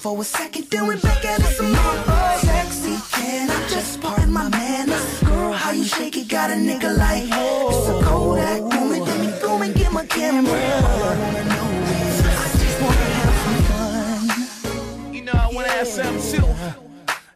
for 0.06 0.20
a 0.20 0.24
second, 0.24 0.64
then 0.70 0.86
we 0.86 0.94
back 1.00 1.24
at 1.24 1.40
it 1.40 1.56
some 1.56 1.72
more. 1.72 2.38
Sexy, 2.38 2.96
can 3.10 3.50
I 3.50 3.68
just 3.68 4.00
pardon 4.00 4.32
my 4.32 4.48
manners? 4.50 5.20
Girl, 5.24 5.50
how 5.50 5.72
you 5.72 5.82
shake 5.82 6.16
it? 6.16 6.28
Got 6.28 6.50
a 6.50 6.54
nigga 6.54 6.96
like 6.96 7.24
it's 7.26 7.88
a 7.88 8.00
cold 8.04 8.38
act 8.38 8.62
moment. 8.62 9.02
Let 9.04 9.18
me 9.20 9.32
go 9.42 9.60
and 9.62 9.74
get 9.74 9.92
my 9.92 10.06
camera. 10.06 10.52
All 10.52 11.02
I 11.02 11.16
wanna 11.22 11.44
know 11.54 11.68
is 12.04 12.20
I 12.22 12.46
just 12.62 12.78
wanna 12.82 13.08
have 13.18 13.36
some 13.44 13.60
fun. 13.70 15.14
You 15.14 15.22
know, 15.22 15.32
I 15.34 15.48
wanna 15.52 15.70
have 15.70 15.88
something 15.88 16.40
too. 16.40 16.46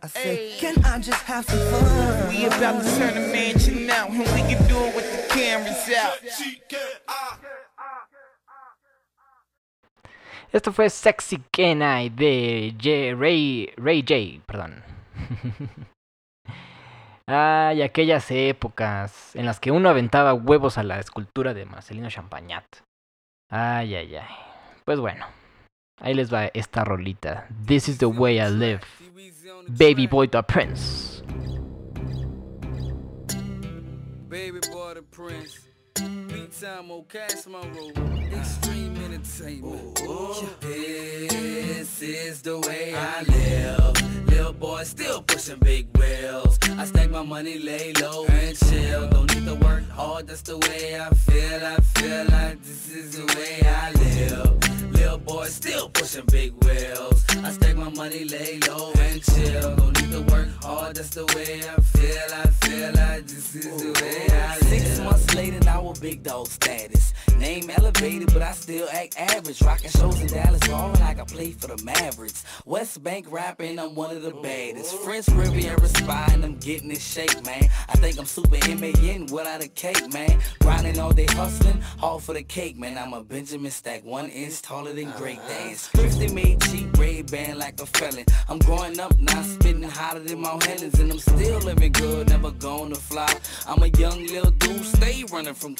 I 0.03 0.07
said, 0.07 0.39
can 0.61 0.85
I 0.85 1.01
just 1.01 1.23
have 1.25 1.45
some 1.47 1.59
fun? 1.73 2.29
We 2.29 2.45
about 2.45 2.85
to 2.85 2.89
turn 2.99 3.15
the 3.15 3.33
mansion 3.33 3.91
out, 3.91 4.11
and 4.11 4.21
we 4.21 4.43
can 4.49 4.61
do 4.69 4.79
it 4.79 4.95
with 4.95 5.09
the 5.11 5.35
cameras 5.35 5.91
out. 6.03 6.19
Esto 10.53 10.73
fue 10.73 10.91
Sexy 10.91 11.39
Kenai 11.51 12.11
de 12.11 12.75
J- 12.77 13.15
Ray, 13.17 13.73
Ray 13.77 14.03
J, 14.03 14.43
perdón. 14.47 14.83
Ay, 17.27 17.83
aquellas 17.83 18.29
épocas 18.33 19.37
en 19.37 19.47
las 19.47 19.61
que 19.61 19.71
uno 19.71 19.89
aventaba 19.89 20.35
huevos 20.35 20.79
a 20.79 20.83
la 20.83 20.99
escultura 20.99 21.55
de 21.55 21.65
Marcelino 21.65 22.11
Champagnat. 22.11 22.65
Ay, 23.49 23.95
ay, 23.95 24.17
ay. 24.17 24.35
Pues 24.85 24.99
bueno, 24.99 25.27
ahí 26.01 26.15
les 26.15 26.33
va 26.33 26.47
esta 26.47 26.83
rolita. 26.85 27.47
This 27.67 27.89
is 27.89 27.99
the 27.99 28.07
way 28.07 28.39
I 28.41 28.51
live. 28.51 28.81
Baby 29.69 30.09
Boy 30.09 30.27
the 30.29 30.43
Prince. 30.43 31.23
Baby 34.29 34.61
boy 34.73 34.95
the 34.95 35.03
prince. 35.03 35.60
Time 36.59 36.91
on 36.91 37.05
cash 37.05 37.47
Monroe. 37.47 37.91
Extreme 38.37 38.97
entertainment. 39.05 39.95
This 40.61 42.03
is 42.03 42.43
the 42.43 42.59
way 42.59 42.93
I 42.95 43.23
live. 43.23 44.27
Little 44.27 44.53
boy 44.55 44.83
still 44.83 45.23
pushing 45.23 45.61
big 45.61 45.97
wheels. 45.97 46.59
I 46.77 46.87
stack 46.87 47.11
my 47.11 47.23
money, 47.23 47.61
lay 47.61 47.93
low 48.01 48.25
and 48.27 48.59
chill. 48.59 49.09
Don't 49.09 49.33
need 49.35 49.47
to 49.47 49.55
work 49.55 49.89
hard, 49.91 50.27
that's 50.27 50.43
the 50.43 50.59
way 50.59 51.01
I 51.01 51.09
feel. 51.11 51.65
I 51.65 51.77
feel 51.77 52.25
like 52.27 52.61
this 52.63 52.91
is 52.91 53.17
the 53.17 53.27
way 53.37 53.63
I 53.65 53.93
live. 53.93 54.93
Little 54.93 55.19
boy 55.19 55.47
still 55.47 55.89
pushing 55.89 56.27
big 56.27 56.53
wheels. 56.65 57.25
I 57.45 57.53
stack 57.53 57.77
my 57.77 57.91
money, 57.91 58.25
lay 58.25 58.59
low 58.69 58.93
and 58.99 59.23
chill. 59.23 59.77
Don't 59.77 60.03
need 60.03 60.11
to 60.11 60.23
work 60.33 60.49
hard, 60.63 60.97
that's 60.97 61.11
the 61.11 61.27
way 61.27 61.61
I 61.61 61.81
feel. 61.81 62.35
I 62.35 62.49
feel 62.67 62.93
like 62.95 63.27
this 63.29 63.55
is 63.55 63.83
the 63.83 63.93
way 64.03 64.30
big 66.01 66.23
dog 66.23 66.47
status. 66.47 67.13
Name 67.39 67.71
elevated, 67.71 68.33
but 68.33 68.43
I 68.43 68.53
still 68.53 68.89
act 68.93 69.19
average. 69.19 69.61
Rocking 69.63 69.91
shows 69.91 70.21
in 70.21 70.27
Dallas, 70.29 70.61
ballin' 70.67 71.01
like 71.01 71.21
I 71.21 71.25
play 71.25 71.53
for 71.53 71.69
the 71.75 71.83
Mavericks. 71.85 72.45
West 72.65 73.03
Bank 73.03 73.27
rapping, 73.31 73.79
I'm 73.79 73.95
one 73.95 74.15
of 74.17 74.23
the 74.23 74.31
baddest. 74.31 74.95
French 74.99 75.29
Riviera 75.29 75.87
spy, 75.89 76.29
and 76.33 76.45
I'm 76.45 76.57
getting 76.57 76.91
in 76.91 76.99
shape, 76.99 77.45
man. 77.45 77.69
I 77.89 77.93
think 77.95 78.19
I'm 78.19 78.27
super 78.27 78.57
M.A.N. 78.63 79.27
without 79.27 79.63
a 79.63 79.69
cake, 79.69 80.13
man. 80.13 80.39
Grinding 80.61 80.99
all 80.99 81.13
day 81.13 81.27
hustling, 81.27 81.83
all 82.03 82.19
for 82.19 82.35
the 82.35 82.43
cake, 82.43 82.77
man. 82.77 82.99
I'm 82.99 83.13
a 83.13 83.23
Benjamin 83.23 83.71
Stack, 83.71 84.05
one 84.05 84.29
inch 84.29 84.63
taller 84.63 84.93
than 84.93 85.11
Great 85.13 85.41
Dance. 85.49 85.89
Thrifty 85.89 86.33
made 86.33 86.61
cheap 86.63 86.97
red 86.99 87.31
band 87.31 87.59
like 87.59 87.81
a 87.81 87.87
felon. 87.87 88.25
I'm 88.49 88.59
growing 88.61 88.99
up 89.01 89.19
now, 89.19 89.43
spitting 89.43 89.83
hotter 89.83 90.21
than 90.21 90.41
Mount 90.41 90.65
Helens, 90.65 90.99
and 90.99 91.13
I'm 91.13 91.19
still 91.19 91.59
living 91.61 91.93
good, 91.93 92.29
never 92.29 92.51
gonna 92.51 92.97
flop. 92.97 93.35
I'm 93.67 93.83
a 93.83 93.89
young 93.89 94.27
little 94.27 94.51
dude, 94.53 94.85
stay 94.85 95.25
running 95.33 95.55
from. 95.55 95.71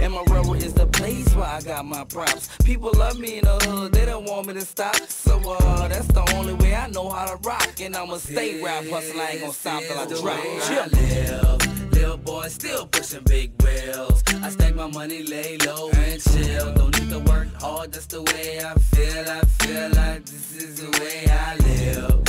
And 0.00 0.12
my 0.12 0.22
railroad 0.30 0.62
is 0.62 0.74
the 0.74 0.86
place 0.86 1.34
where 1.34 1.46
I 1.46 1.60
got 1.60 1.84
my 1.84 2.04
props. 2.04 2.48
People 2.64 2.92
love 2.94 3.18
me 3.18 3.38
in 3.38 3.44
the 3.44 3.56
hood, 3.64 3.92
they 3.92 4.04
don't 4.04 4.24
want 4.24 4.46
me 4.46 4.54
to 4.54 4.60
stop. 4.60 4.96
So 4.96 5.40
uh, 5.46 5.88
that's 5.88 6.08
the 6.08 6.24
only 6.34 6.54
way 6.54 6.74
I 6.74 6.88
know 6.88 7.08
how 7.08 7.26
to 7.26 7.36
rock, 7.48 7.80
and 7.80 7.96
I'ma 7.96 8.18
stay 8.18 8.62
rap 8.62 8.84
hustle. 8.86 9.20
I 9.20 9.30
ain't 9.30 9.40
gonna 9.40 9.52
stop 9.52 9.82
till 9.82 9.98
I 9.98 10.06
drop. 10.06 10.24
I 10.24 10.86
live. 10.86 11.92
Little 11.92 12.18
boy 12.18 12.48
still 12.48 12.86
pushing 12.86 13.22
big 13.24 13.50
wheels. 13.62 14.22
I 14.42 14.50
stack 14.50 14.74
my 14.74 14.86
money, 14.86 15.22
lay 15.22 15.56
low 15.58 15.90
and 15.90 16.22
chill. 16.22 16.74
Don't 16.74 17.00
need 17.00 17.10
to 17.10 17.20
work 17.20 17.48
hard, 17.60 17.92
that's 17.92 18.06
the 18.06 18.22
way 18.22 18.60
I 18.64 18.74
feel. 18.74 19.28
I 19.28 19.40
feel 19.40 19.88
like 19.90 20.24
this 20.26 20.56
is 20.56 20.80
the 20.80 20.90
way 21.00 21.26
I 21.30 21.56
live. 21.56 22.25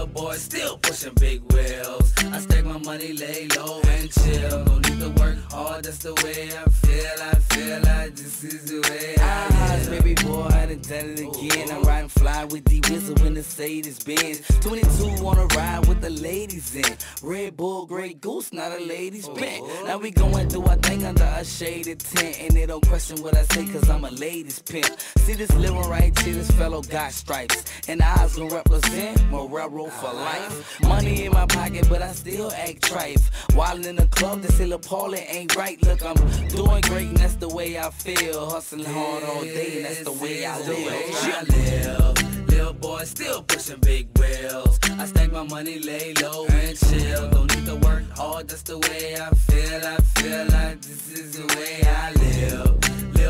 Little 0.00 0.14
boys 0.14 0.40
still 0.40 0.78
pushing 0.78 1.12
big 1.20 1.42
wheels. 1.52 2.14
I 2.32 2.40
stack 2.40 2.64
my 2.64 2.78
money, 2.78 3.12
lay 3.12 3.48
low 3.48 3.82
and 3.82 4.10
chill. 4.10 4.64
Don't 4.64 4.88
need 4.88 4.98
to 5.00 5.10
work 5.20 5.36
hard, 5.50 5.84
that's 5.84 5.98
the 5.98 6.14
way 6.24 6.48
I 6.56 6.70
feel. 6.70 7.22
I 7.22 7.34
feel 7.34 7.80
like 7.80 8.16
this 8.16 8.42
is 8.42 8.64
the 8.64 8.80
way 8.88 9.16
I 9.20 9.48
live. 9.76 9.90
Baby 9.90 10.14
boy, 10.14 10.44
I 10.44 10.66
done 10.66 10.80
done 10.80 11.10
it 11.10 11.20
again. 11.20 11.70
I'm 11.70 11.82
riding 11.82 12.08
fly 12.08 12.44
with 12.46 12.64
the 12.64 12.80
whistle 12.88 13.14
in 13.26 13.34
the 13.34 13.40
Mercedes 13.40 14.02
Benz. 14.02 14.40
22 14.60 15.22
wanna 15.22 15.46
ride 15.56 15.86
with 15.86 16.00
the 16.00 16.10
ladies 16.10 16.74
in. 16.74 16.96
Red 17.22 17.58
Bull, 17.58 17.84
Grey 17.84 18.14
Goose, 18.14 18.54
not 18.54 18.72
a 18.72 18.82
lady's 18.82 19.28
oh, 19.28 19.34
bent. 19.34 19.62
Now 19.84 19.98
we 19.98 20.10
going 20.10 20.48
through 20.48 20.64
our 20.64 20.76
thing 20.76 21.04
under 21.04 21.24
a 21.24 21.44
shaded 21.44 22.00
tent. 22.00 22.40
And 22.40 22.52
they 22.52 22.64
don't 22.64 22.86
question 22.86 23.20
what 23.22 23.36
I 23.36 23.42
say, 23.42 23.66
cause 23.66 23.90
I'm 23.90 24.06
a 24.06 24.10
ladies 24.10 24.60
pimp. 24.60 24.98
See 25.18 25.34
this 25.34 25.52
living 25.56 25.88
right 25.90 26.18
here, 26.20 26.34
this 26.34 26.50
fellow 26.52 26.80
got 26.82 27.12
stripes. 27.12 27.64
And 27.88 28.00
eyes 28.00 28.36
gonna 28.36 28.54
represent 28.54 29.18
Morero 29.30 29.89
for 29.90 30.12
life. 30.12 30.80
Money 30.82 31.24
in 31.24 31.32
my 31.32 31.46
pocket, 31.46 31.86
but 31.88 32.02
I 32.02 32.12
still 32.12 32.50
act 32.52 32.82
trife. 32.82 33.30
While 33.54 33.84
in 33.84 33.96
the 33.96 34.06
club, 34.06 34.44
say 34.44 34.66
La 34.66 34.78
Paula 34.78 35.18
ain't 35.18 35.54
right. 35.56 35.82
Look, 35.84 36.04
I'm 36.04 36.16
doing 36.48 36.80
great, 36.82 37.08
and 37.08 37.16
that's 37.16 37.34
the 37.34 37.48
way 37.48 37.78
I 37.78 37.90
feel. 37.90 38.50
Hustling 38.50 38.84
hard 38.84 39.22
all 39.24 39.42
day, 39.42 39.76
and 39.76 39.84
that's 39.86 40.04
the 40.04 40.12
way 40.12 40.44
I 40.46 40.58
live. 40.60 41.16
I 41.24 41.42
live. 41.42 42.48
Little 42.48 42.72
boy 42.74 43.04
still 43.04 43.42
pushing 43.42 43.80
big 43.80 44.08
wheels. 44.18 44.78
I 44.98 45.06
stack 45.06 45.32
my 45.32 45.44
money, 45.44 45.78
lay 45.78 46.14
low 46.14 46.46
and 46.46 46.76
chill. 46.78 47.30
Don't 47.30 47.54
need 47.56 47.66
to 47.66 47.76
work 47.76 48.04
hard, 48.16 48.48
that's 48.48 48.62
the 48.62 48.78
way 48.78 49.16
I 49.16 49.30
feel. 49.30 49.86
I 49.86 49.96
feel 49.96 50.44
like 50.46 50.80
this 50.82 51.12
is 51.12 51.32
the 51.38 51.46
way 51.56 51.82
I 51.86 52.12
live. 52.12 52.79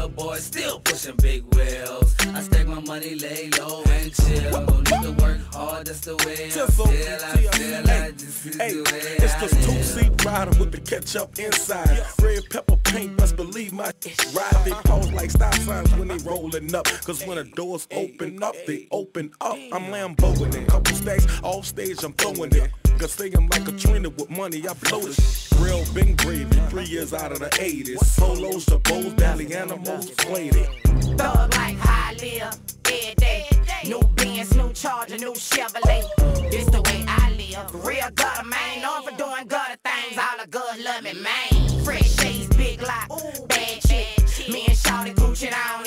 Little 0.01 0.25
boy 0.29 0.37
still 0.39 0.81
pushing 0.81 1.15
big 1.17 1.45
wheels. 1.55 2.17
I 2.29 2.41
stack 2.41 2.67
my 2.67 2.81
money, 2.81 3.17
lay 3.17 3.51
low 3.59 3.83
and 3.85 4.15
chill. 4.15 4.51
Don't 4.51 4.91
need 4.91 5.03
to 5.03 5.23
work 5.23 5.39
hard, 5.53 5.89
that's 5.89 6.01
the 6.01 6.17
way 6.25 6.47
I 6.47 6.49
Just 6.49 6.77
so 6.79 6.87
feel. 6.87 7.13
I 7.13 7.19
TLC. 7.19 7.55
feel 7.55 7.83
like 7.85 8.17
this 8.17 8.47
is 8.47 8.57
Hey, 8.57 8.73
the 8.73 8.83
way 8.91 8.99
it's 9.19 9.35
I 9.35 9.41
this 9.41 9.53
live. 9.53 9.65
two-seat 9.67 10.25
rider 10.25 10.59
with 10.59 10.73
the 10.73 10.81
ketchup 10.81 11.39
inside. 11.39 12.03
Red 12.23 12.49
pepper 12.49 12.77
paint, 12.77 13.19
must 13.21 13.37
believe 13.37 13.75
my 13.75 13.93
ride. 14.33 14.65
They 14.65 14.71
pause 14.71 15.13
like 15.13 15.31
stop 15.33 15.53
signs 15.57 15.93
when 15.97 16.09
they 16.09 16.17
rolling 16.25 16.75
up. 16.75 16.87
Cause 17.05 17.27
when 17.27 17.37
the 17.37 17.45
doors 17.45 17.87
open 17.91 18.43
up, 18.43 18.55
they 18.67 18.89
open 18.91 19.33
up. 19.43 19.59
I'm 19.71 19.93
Lamboing 19.93 20.55
it. 20.55 20.67
Couple 20.67 20.95
stacks 20.97 21.27
off 21.43 21.67
stage, 21.67 22.03
I'm 22.03 22.15
throwing 22.15 22.55
it. 22.57 22.71
I'm 23.03 23.49
like 23.49 23.67
a 23.67 23.73
trainer 23.73 24.11
with 24.11 24.29
money, 24.29 24.63
I 24.69 24.75
blow 24.75 25.01
it. 25.01 25.49
Real 25.59 25.83
big 25.95 26.19
gravy, 26.19 26.61
three 26.69 26.85
years 26.85 27.15
out 27.15 27.33
of 27.33 27.39
the 27.39 27.49
80s. 27.49 27.97
Solos, 28.05 28.67
the 28.67 28.77
bows, 28.77 29.15
dally 29.15 29.55
animals, 29.55 30.11
played 30.11 30.55
it. 30.55 30.69
Thug 31.17 31.55
like 31.57 31.79
I 31.81 32.15
live 32.21 32.61
every 32.85 33.15
day. 33.15 33.47
New 33.87 34.03
Benz, 34.17 34.55
new 34.55 34.71
Charger, 34.75 35.17
new 35.17 35.33
Chevrolet. 35.33 36.05
This 36.51 36.67
the 36.67 36.83
way 36.83 37.03
I 37.09 37.31
live. 37.39 37.87
Real 37.87 38.11
gutter 38.15 38.45
man, 38.45 38.83
known 38.83 39.05
for 39.05 39.17
doing 39.17 39.47
gutter 39.47 39.79
things. 39.83 40.19
All 40.19 40.45
the 40.45 40.51
good 40.51 40.85
love 40.85 41.03
me, 41.03 41.15
man. 41.15 41.83
Fresh 41.83 42.17
shades, 42.17 42.55
big 42.55 42.83
lock, 42.83 43.09
bad 43.49 43.81
chick. 43.81 44.51
Me 44.51 44.67
and 44.67 44.77
Shawty 44.77 45.15
Gucci 45.15 45.51
down 45.51 45.85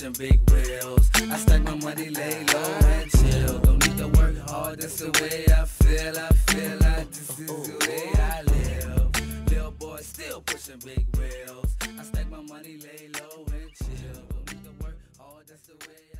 pushing 0.00 0.12
big 0.12 0.50
wheels. 0.50 1.10
I 1.14 1.36
stack 1.36 1.62
my 1.62 1.74
money, 1.76 2.08
lay 2.10 2.44
low 2.52 2.78
and 2.84 3.10
chill. 3.10 3.58
Don't 3.58 3.86
need 3.86 3.98
to 3.98 4.08
work 4.08 4.38
hard, 4.48 4.80
that's 4.80 4.98
the 4.98 5.10
way 5.20 5.44
I 5.52 5.64
feel. 5.64 6.18
I 6.18 6.28
feel 6.48 6.78
like 6.78 7.10
this 7.10 7.30
is 7.30 7.46
the 7.46 7.86
way 7.86 8.12
I 8.16 8.42
live. 8.42 9.50
Little 9.50 9.70
boy 9.72 9.98
still 10.00 10.40
pushing 10.40 10.78
big 10.78 11.06
wheels. 11.16 11.76
I 11.98 12.02
stack 12.02 12.30
my 12.30 12.40
money, 12.40 12.78
lay 12.78 13.08
low 13.20 13.44
and 13.52 13.70
chill. 13.76 14.22
Don't 14.30 14.52
need 14.52 14.64
to 14.64 14.84
work 14.84 14.98
hard, 15.18 15.46
that's 15.46 15.66
the 15.66 15.74
way 15.86 15.96
I 16.14 16.18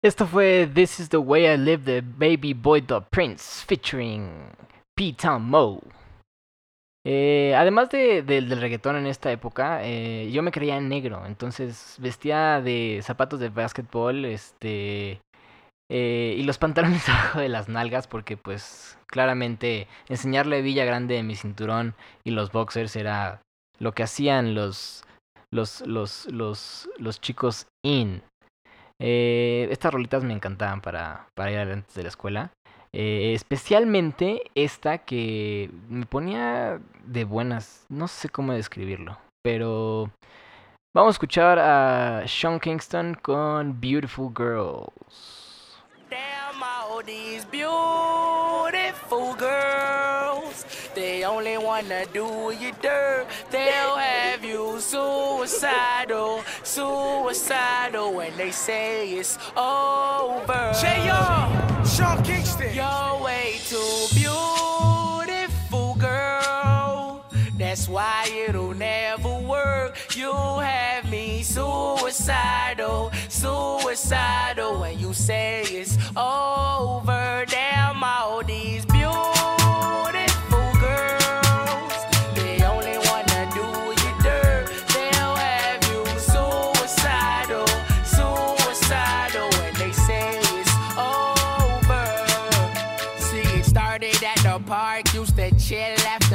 Esto 0.00 0.26
fue 0.26 0.66
This 0.66 1.00
is 1.00 1.08
the 1.08 1.20
Way 1.20 1.52
I 1.52 1.56
Live 1.56 1.84
de 1.84 2.00
Baby 2.00 2.52
Boy 2.52 2.80
the 2.80 3.00
Prince 3.00 3.62
featuring 3.62 4.54
P-Town 4.96 5.42
Mo. 5.42 5.82
Eh, 7.06 7.54
además 7.56 7.90
de, 7.90 8.22
de- 8.22 8.42
del 8.42 8.60
reggaetón 8.60 8.96
en 8.96 9.06
esta 9.06 9.30
época, 9.32 9.80
eh, 9.84 10.30
yo 10.32 10.42
me 10.42 10.50
creía 10.50 10.80
negro, 10.80 11.24
entonces 11.26 11.96
vestía 11.98 12.60
de 12.60 13.00
zapatos 13.02 13.40
de 13.40 13.48
básquetbol, 13.48 14.24
este, 14.24 15.20
eh, 15.90 16.34
y 16.38 16.42
los 16.44 16.58
pantalones 16.58 17.08
abajo 17.08 17.40
de 17.40 17.48
las 17.48 17.68
nalgas, 17.68 18.06
porque 18.06 18.36
pues 18.36 18.98
claramente 19.06 19.88
enseñarle 20.08 20.62
Villa 20.62 20.84
Grande 20.84 21.14
de 21.14 21.22
mi 21.22 21.36
cinturón 21.36 21.94
y 22.24 22.30
los 22.32 22.52
boxers 22.52 22.96
era 22.96 23.40
lo 23.78 23.92
que 23.92 24.02
hacían 24.02 24.54
los, 24.54 25.04
los, 25.52 25.82
los, 25.86 26.26
los, 26.32 26.90
los 26.98 27.20
chicos 27.20 27.68
in. 27.84 28.22
Estas 29.00 29.92
rolitas 29.92 30.24
me 30.24 30.34
encantaban 30.34 30.80
para, 30.80 31.28
para 31.34 31.52
ir 31.52 31.58
antes 31.58 31.94
de 31.94 32.02
la 32.02 32.08
escuela. 32.08 32.52
Eh, 32.92 33.32
especialmente 33.34 34.42
esta 34.54 34.98
que 34.98 35.70
me 35.88 36.06
ponía 36.06 36.80
de 37.04 37.24
buenas. 37.24 37.84
No 37.88 38.08
sé 38.08 38.28
cómo 38.28 38.52
describirlo. 38.52 39.18
Pero 39.42 40.10
vamos 40.94 41.10
a 41.10 41.16
escuchar 41.16 41.58
a 41.58 42.26
Sean 42.26 42.58
Kingston 42.60 43.14
con 43.14 43.80
Beautiful 43.80 44.32
Girls. 44.34 45.76
Damn 46.10 46.62
all 46.62 47.02
these 47.04 47.44
beautiful 47.44 49.34
girls. 49.34 50.64
They 50.94 51.24
only 51.24 51.58
wanna 51.58 52.06
do 52.12 52.52
you 52.58 52.72
dirt. 52.80 53.26
They'll 53.50 53.96
have 53.96 54.44
you 54.44 54.80
suicidal, 54.80 56.42
suicidal 56.62 58.14
when 58.14 58.36
they 58.36 58.50
say 58.50 59.12
it's 59.12 59.38
over. 59.56 60.72
J.R. 60.80 61.77
Sean 61.98 62.22
Kingston. 62.22 62.72
You're 62.72 63.24
way 63.24 63.58
too 63.66 64.06
beautiful, 64.14 65.96
girl. 65.96 67.24
That's 67.56 67.88
why 67.88 68.30
it'll 68.46 68.72
never 68.72 69.40
work. 69.40 69.98
You 70.14 70.32
have 70.32 71.10
me 71.10 71.42
suicidal, 71.42 73.10
suicidal 73.28 74.78
when 74.78 74.96
you 75.00 75.12
say 75.12 75.62
it's 75.62 75.98
over. 76.16 77.44
Damn 77.48 78.04
all 78.04 78.44
these 78.44 78.84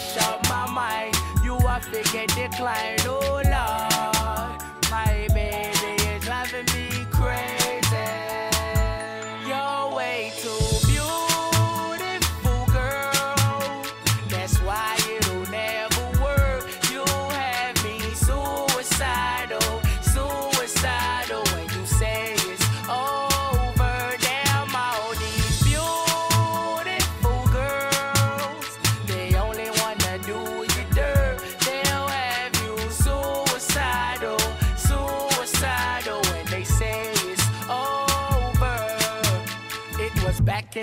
Mash 0.00 0.16
up 0.28 0.48
my 0.48 0.70
mind. 0.70 1.14
You 1.42 1.58
have 1.66 1.90
to 1.92 2.02
get 2.12 2.28
declined. 2.34 3.02
Oh, 3.06 3.42
Lord. 3.44 3.89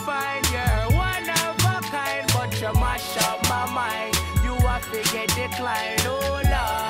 divine. 0.00 0.42
You're 0.52 0.96
one 0.96 1.28
of 1.28 1.56
a 1.64 1.80
kind, 1.82 2.26
but 2.32 2.60
you 2.60 2.72
mash 2.80 3.16
up 3.28 3.42
my 3.48 3.70
mind. 3.72 4.14
You 4.42 4.54
have 4.66 4.90
to 4.92 5.12
get 5.12 5.28
declined. 5.28 6.02
Oh, 6.06 6.40
Lord. 6.44 6.89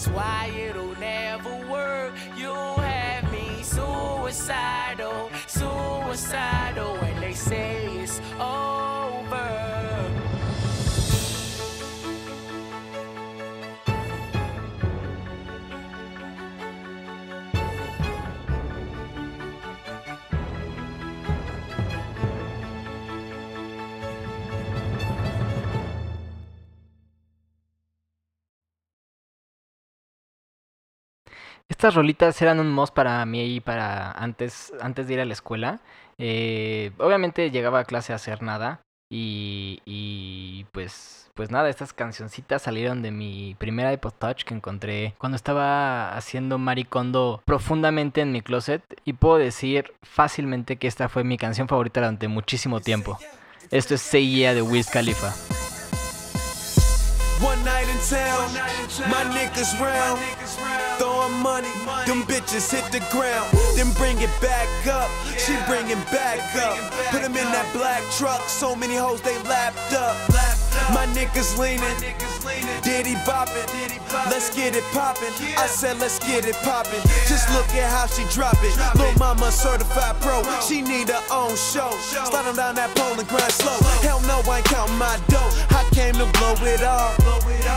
That's 0.00 0.16
why 0.16 0.50
it'll 0.56 0.98
never 0.98 1.54
work. 1.70 2.14
You 2.34 2.54
have 2.54 3.30
me 3.30 3.62
suicidal, 3.62 5.30
suicidal 5.46 6.96
when 6.96 7.20
they 7.20 7.34
say 7.34 7.79
Estas 31.80 31.94
rolitas 31.94 32.42
eran 32.42 32.60
un 32.60 32.70
must 32.70 32.92
para 32.92 33.24
mí 33.24 33.42
y 33.54 33.60
para 33.60 34.12
antes, 34.12 34.70
antes 34.82 35.06
de 35.06 35.14
ir 35.14 35.20
a 35.20 35.24
la 35.24 35.32
escuela. 35.32 35.80
Eh, 36.18 36.90
obviamente 36.98 37.50
llegaba 37.50 37.78
a 37.78 37.84
clase 37.84 38.12
a 38.12 38.16
hacer 38.16 38.42
nada. 38.42 38.82
Y, 39.08 39.80
y 39.86 40.66
pues, 40.72 41.30
pues 41.32 41.50
nada, 41.50 41.70
estas 41.70 41.94
cancioncitas 41.94 42.60
salieron 42.60 43.00
de 43.00 43.12
mi 43.12 43.56
primera 43.58 43.94
iPod 43.94 44.12
Touch 44.12 44.44
que 44.44 44.52
encontré 44.52 45.14
cuando 45.16 45.36
estaba 45.36 46.14
haciendo 46.14 46.58
maricondo 46.58 47.40
profundamente 47.46 48.20
en 48.20 48.30
mi 48.30 48.42
closet. 48.42 48.82
Y 49.06 49.14
puedo 49.14 49.38
decir 49.38 49.94
fácilmente 50.02 50.76
que 50.76 50.86
esta 50.86 51.08
fue 51.08 51.24
mi 51.24 51.38
canción 51.38 51.66
favorita 51.66 52.00
durante 52.00 52.28
muchísimo 52.28 52.80
tiempo. 52.80 53.18
Esto 53.70 53.94
es 53.94 54.12
Yeah 54.12 54.52
de 54.52 54.60
Wiz 54.60 54.90
Khalifa. 54.90 55.32
In 58.00 58.16
town, 58.16 58.54
my 59.10 59.24
niggas 59.24 59.78
round, 59.78 60.20
throwing 60.98 61.34
money, 61.42 61.68
them 62.06 62.22
bitches 62.22 62.70
hit 62.70 62.90
the 62.92 63.04
ground, 63.12 63.50
then 63.76 63.92
bring 63.92 64.16
it 64.20 64.30
back 64.40 64.68
up, 64.86 65.10
she 65.36 65.52
bring 65.66 65.90
it 65.90 66.00
back 66.10 66.40
up, 66.56 66.78
put 67.10 67.20
them 67.20 67.36
in 67.36 67.44
that 67.52 67.68
black 67.74 68.02
truck, 68.12 68.40
so 68.48 68.74
many 68.74 68.96
hoes 68.96 69.20
they 69.20 69.36
lapped 69.42 69.92
up, 69.92 70.16
my 70.94 71.06
niggas 71.12 71.58
leaning, 71.58 72.14
diddy 72.82 73.14
bopping, 73.26 73.66
let's 74.30 74.54
get 74.54 74.76
it 74.76 74.84
poppin', 74.92 75.32
I 75.56 75.66
said 75.66 75.98
let's 75.98 76.18
get 76.20 76.46
it 76.46 76.56
poppin', 76.62 77.00
just 77.28 77.48
look 77.52 77.68
at 77.74 77.90
how 77.90 78.06
she 78.06 78.24
drop 78.34 78.56
it, 78.62 78.74
Lil' 78.98 79.12
mama 79.18 79.50
certified 79.50 80.16
pro, 80.20 80.42
she 80.60 80.82
need 80.82 81.08
her 81.08 81.22
own 81.30 81.56
show, 81.56 81.90
slide 82.00 82.56
down 82.56 82.74
that 82.74 82.94
pole 82.96 83.18
and 83.18 83.28
grind 83.28 83.52
slow, 83.52 83.78
hell 84.02 84.20
no 84.22 84.40
I 84.50 84.58
ain't 84.58 84.66
counting 84.66 84.98
my 84.98 85.18
dough, 85.28 85.50
I 85.70 85.84
came 85.92 86.14
to 86.14 86.26
blow 86.38 86.54
it 86.66 86.82
all, 86.82 87.14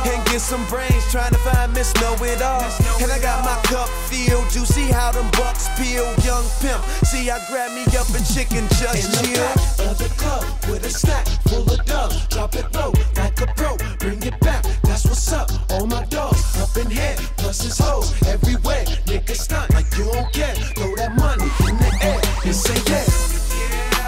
and 0.07 0.26
get 0.28 0.41
some 0.41 0.66
brains 0.68 1.03
trying 1.11 1.32
to 1.32 1.39
find 1.39 1.74
Miss 1.74 1.93
Know 2.01 2.16
It 2.24 2.41
All. 2.41 2.64
And 3.01 3.11
I 3.11 3.20
got 3.20 3.43
my 3.45 3.59
cup 3.70 3.89
filled, 4.09 4.53
you 4.55 4.66
see 4.66 4.89
how 4.89 5.11
them 5.11 5.30
bucks 5.32 5.70
peel, 5.78 6.05
young 6.24 6.45
pimp. 6.59 6.82
See, 7.05 7.30
I 7.30 7.39
grab 7.49 7.72
me 7.72 7.84
up 7.97 8.09
a 8.09 8.22
chicken 8.34 8.68
just 8.80 9.24
In 9.24 9.34
the 9.34 9.39
back 9.39 9.91
of 9.91 9.97
the 9.97 10.09
club 10.18 10.43
with 10.70 10.86
a 10.86 10.89
stack 10.89 11.28
full 11.47 11.70
of 11.70 11.86
dubs. 11.86 12.28
Drop 12.28 12.55
it 12.55 12.66
low 12.74 12.93
like 13.16 13.39
a 13.41 13.47
pro. 13.55 13.78
Bring 13.99 14.22
it 14.24 14.39
back. 14.39 14.53
That's 14.84 15.06
what's 15.06 15.32
up. 15.32 15.49
All 15.72 15.88
my 15.88 16.06
dogs 16.06 16.58
up 16.62 16.76
in 16.78 16.89
here. 16.89 17.16
Plus 17.38 17.62
his 17.62 17.78
hoes 17.78 18.14
everywhere. 18.28 18.86
Niggas 19.08 19.41
stunt 19.47 19.74
like 19.74 19.86
you 19.97 20.06
don't 20.06 20.32
care. 20.34 20.56
Throw 20.76 20.95
that 20.95 21.16
money 21.16 21.49
in 21.68 21.78
the 21.78 21.91
air 22.01 22.22
and 22.45 22.56
say 22.56 22.78
yeah. 22.91 23.04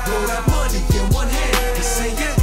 Throw 0.05 0.21
that 0.27 0.45
money 0.47 0.81
in 0.97 1.05
one 1.13 1.27
hand 1.27 1.75
and 1.75 1.83
say 1.83 2.11
yeah. 2.13 2.35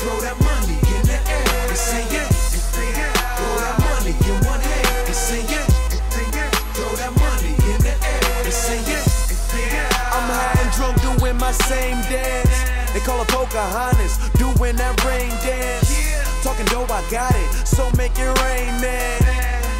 Throw 0.00 0.20
that 0.20 0.36
money 0.40 0.76
in 0.76 1.02
the 1.08 1.18
air 1.30 1.68
and 1.68 1.76
say 1.76 2.04
yeah. 2.12 2.28
Throw 2.28 3.56
that 3.64 3.76
money 3.80 4.12
in 4.12 4.36
one 4.44 4.60
hand 4.60 5.06
and 5.06 5.16
say 5.16 5.42
yeah. 5.48 5.66
Throw 6.76 6.92
that 7.00 7.12
money 7.16 7.52
in 7.72 7.78
the 7.80 7.94
air 7.96 8.44
and 8.44 8.52
say 8.52 8.78
yeah. 8.88 9.04
I'm 10.12 10.28
high 10.28 10.60
and 10.60 10.70
drunk 10.76 11.00
doing 11.00 11.36
my 11.38 11.52
same 11.52 12.00
dance. 12.12 12.50
They 12.92 13.00
call 13.00 13.22
it 13.22 13.28
Pocahontas, 13.28 14.18
doing 14.34 14.76
that 14.76 14.98
rain 15.04 15.30
Talking 16.60 16.78
dope, 16.78 16.90
I 16.90 17.00
got 17.10 17.34
it, 17.34 17.66
so 17.66 17.90
make 17.96 18.12
it 18.18 18.28
rain, 18.44 18.68
man. 18.80 19.20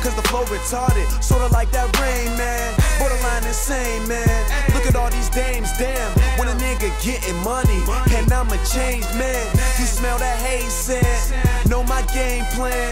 Cause 0.02 0.14
the 0.16 0.22
flow 0.28 0.44
retarded, 0.44 1.04
sorta 1.22 1.52
like 1.52 1.70
that 1.72 1.92
rain, 2.00 2.32
man. 2.38 2.72
Borderline 2.98 3.44
insane, 3.44 4.08
man. 4.08 4.24
Look 4.72 4.86
at 4.86 4.96
all 4.96 5.10
these 5.10 5.28
dames, 5.28 5.68
damn. 5.76 6.08
When 6.38 6.48
a 6.48 6.56
nigga 6.56 6.88
getting 7.04 7.36
money, 7.44 7.84
and 8.16 8.32
I'm 8.32 8.48
a 8.48 8.56
changed 8.64 9.12
man. 9.20 9.44
You 9.76 9.84
smell 9.84 10.16
that 10.20 10.38
haze 10.40 10.72
scent, 10.72 11.36
know 11.68 11.82
my 11.84 12.00
game 12.16 12.44
plan. 12.56 12.88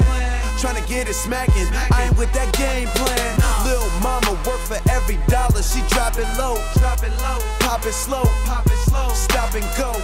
Tryna 0.60 0.86
get 0.86 1.08
it 1.08 1.14
smacking, 1.14 1.68
I 1.88 2.08
ain't 2.08 2.18
with 2.18 2.32
that 2.34 2.52
game 2.52 2.88
plan. 2.92 3.30
Lil 3.64 3.88
mama 4.04 4.36
work 4.44 4.60
for 4.68 4.76
every 4.92 5.16
dollar, 5.32 5.62
she 5.62 5.80
drop 5.88 6.18
it 6.18 6.28
low. 6.36 6.60
Drop 6.76 7.00
it 7.00 7.14
low, 7.24 7.40
pop 7.60 7.86
it 7.86 7.96
slow, 7.96 8.24
pop 8.44 8.66
it 8.66 8.80
slow, 8.84 9.08
stop 9.14 9.54
and 9.54 9.64
go. 9.80 9.96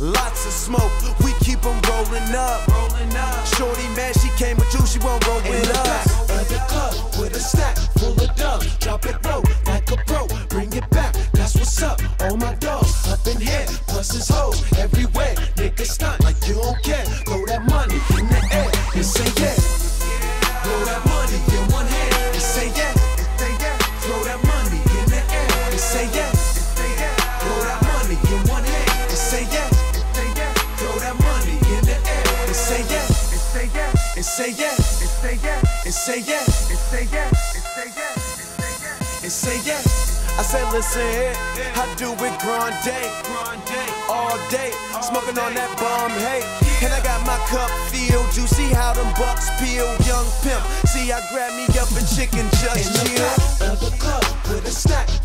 Lots 0.00 0.46
of 0.46 0.52
smoke, 0.52 0.92
we 1.20 1.33
keep 1.44 1.64
'em 1.66 1.78
rolling 1.88 2.34
up. 2.34 2.66
Rolling 2.68 3.14
up. 3.16 3.46
Shorty 3.56 3.86
mad, 3.96 4.14
she 4.20 4.30
came 4.42 4.56
with 4.56 4.72
you, 4.72 4.86
she 4.86 4.98
won't 4.98 5.26
roll 5.26 5.42
with 5.42 5.70
us. 5.76 6.13
Said, 40.54 40.72
listen 40.72 41.02
here, 41.10 41.34
I 41.74 41.84
do 41.98 42.12
it 42.14 42.34
grande, 42.38 42.98
all 44.08 44.38
day, 44.50 44.70
smoking 45.02 45.38
on 45.38 45.52
that 45.54 45.70
bomb, 45.82 46.14
hey. 46.22 46.42
And 46.84 46.92
I 46.92 47.02
got 47.02 47.20
my 47.26 47.38
cup 47.50 47.70
filled, 47.90 48.30
you 48.36 48.46
see 48.46 48.70
how 48.70 48.92
them 48.94 49.10
bucks 49.18 49.50
peel, 49.58 49.90
young 50.06 50.26
pimp. 50.42 50.62
See, 50.86 51.10
I 51.10 51.18
grab 51.32 51.52
me 51.58 51.66
up 51.78 51.90
a 51.90 52.02
chicken 52.14 52.46
just 52.62 52.86
In 52.86 53.14
the 53.14 53.30
back 53.58 53.72
of 53.72 53.82
a 53.82 54.52
with 54.52 54.66
a 54.66 54.70
stack 54.70 55.23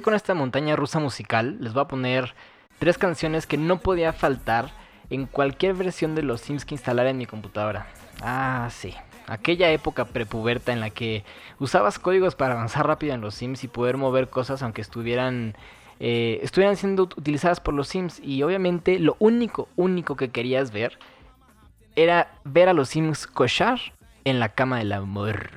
con 0.00 0.14
esta 0.14 0.32
montaña 0.34 0.76
rusa 0.76 0.98
musical, 0.98 1.56
les 1.60 1.72
voy 1.74 1.82
a 1.82 1.88
poner 1.88 2.34
tres 2.78 2.96
canciones 2.96 3.46
que 3.46 3.58
no 3.58 3.78
podía 3.80 4.12
faltar 4.12 4.70
en 5.10 5.26
cualquier 5.26 5.74
versión 5.74 6.14
de 6.14 6.22
los 6.22 6.40
Sims 6.40 6.64
que 6.64 6.74
instalara 6.74 7.10
en 7.10 7.18
mi 7.18 7.26
computadora. 7.26 7.86
Ah, 8.22 8.68
sí. 8.70 8.94
Aquella 9.26 9.70
época 9.70 10.06
prepuberta 10.06 10.72
en 10.72 10.80
la 10.80 10.90
que 10.90 11.24
usabas 11.58 11.98
códigos 11.98 12.34
para 12.34 12.54
avanzar 12.54 12.86
rápido 12.86 13.14
en 13.14 13.20
los 13.20 13.34
Sims 13.34 13.62
y 13.64 13.68
poder 13.68 13.96
mover 13.96 14.30
cosas 14.30 14.62
aunque 14.62 14.80
estuvieran 14.80 15.54
eh, 16.00 16.40
estuvieran 16.42 16.76
siendo 16.76 17.06
ut- 17.08 17.16
utilizadas 17.18 17.60
por 17.60 17.74
los 17.74 17.88
Sims 17.88 18.18
y 18.20 18.42
obviamente 18.42 18.98
lo 18.98 19.16
único 19.20 19.68
único 19.76 20.16
que 20.16 20.30
querías 20.30 20.72
ver 20.72 20.98
era 21.94 22.32
ver 22.44 22.68
a 22.68 22.72
los 22.72 22.88
Sims 22.88 23.26
cochar 23.26 23.78
en 24.24 24.40
la 24.40 24.48
cama 24.48 24.78
del 24.78 24.92
amor. 24.92 25.50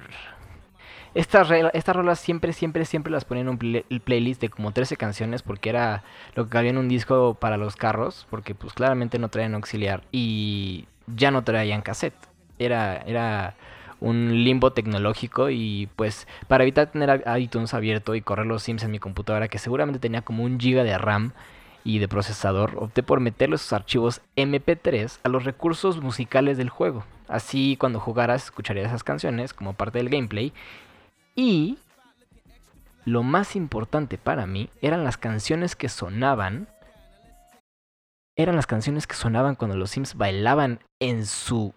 Estas, 1.16 1.50
estas 1.74 1.96
rolas 1.96 2.20
siempre, 2.20 2.52
siempre, 2.52 2.84
siempre 2.84 3.12
las 3.12 3.24
ponía 3.24 3.42
en 3.42 3.48
un 3.48 3.58
playlist 3.58 4.42
de 4.42 4.50
como 4.50 4.74
13 4.74 4.98
canciones 4.98 5.44
porque 5.44 5.70
era 5.70 6.04
lo 6.36 6.44
que 6.44 6.50
cabía 6.50 6.72
en 6.72 6.78
un 6.78 6.90
disco 6.90 7.36
para 7.36 7.56
los 7.56 7.78
carros, 7.78 8.28
porque 8.30 8.54
pues 8.54 8.74
claramente 8.74 9.18
no 9.18 9.30
traían 9.30 9.56
auxiliar 9.56 10.04
y 10.12 10.88
ya 11.08 11.32
no 11.32 11.46
traían 11.46 11.82
cassette. 11.82 12.16
Era, 12.60 12.98
era 12.98 13.56
un 14.02 14.44
limbo 14.44 14.74
tecnológico 14.74 15.50
y 15.50 15.88
pues 15.96 16.28
para 16.50 16.66
evitar 16.66 16.92
tener 16.92 17.24
iTunes 17.40 17.74
abierto 17.74 18.14
y 18.16 18.22
correr 18.22 18.46
los 18.46 18.64
Sims 18.64 18.84
en 18.84 18.92
mi 18.92 19.00
computadora 19.00 19.48
que 19.48 19.58
seguramente 19.58 20.00
tenía 20.00 20.22
como 20.22 20.44
un 20.44 20.60
giga 20.60 20.84
de 20.84 20.98
RAM 20.98 21.32
y 21.86 22.00
de 22.00 22.10
procesador, 22.10 22.74
opté 22.78 23.04
por 23.04 23.22
meterle 23.22 23.56
esos 23.56 23.72
archivos 23.72 24.22
MP3 24.36 25.20
a 25.24 25.30
los 25.30 25.46
recursos 25.46 26.02
musicales 26.02 26.58
del 26.58 26.70
juego. 26.70 27.06
Así 27.28 27.78
cuando 27.80 28.00
jugaras 28.00 28.46
escucharías 28.46 28.88
esas 28.88 29.04
canciones 29.04 29.54
como 29.54 29.74
parte 29.74 30.00
del 30.00 30.10
gameplay 30.10 30.52
y 31.36 31.78
lo 33.06 33.22
más 33.22 33.56
importante 33.56 34.18
para 34.18 34.48
mí 34.48 34.70
eran 34.82 35.04
las 35.04 35.18
canciones 35.18 35.76
que 35.76 35.90
sonaban. 35.90 36.68
Eran 38.38 38.56
las 38.56 38.68
canciones 38.68 39.08
que 39.08 39.16
sonaban 39.16 39.56
cuando 39.56 39.78
los 39.78 39.92
Sims 39.92 40.16
bailaban 40.16 40.80
en 41.00 41.26
su 41.26 41.74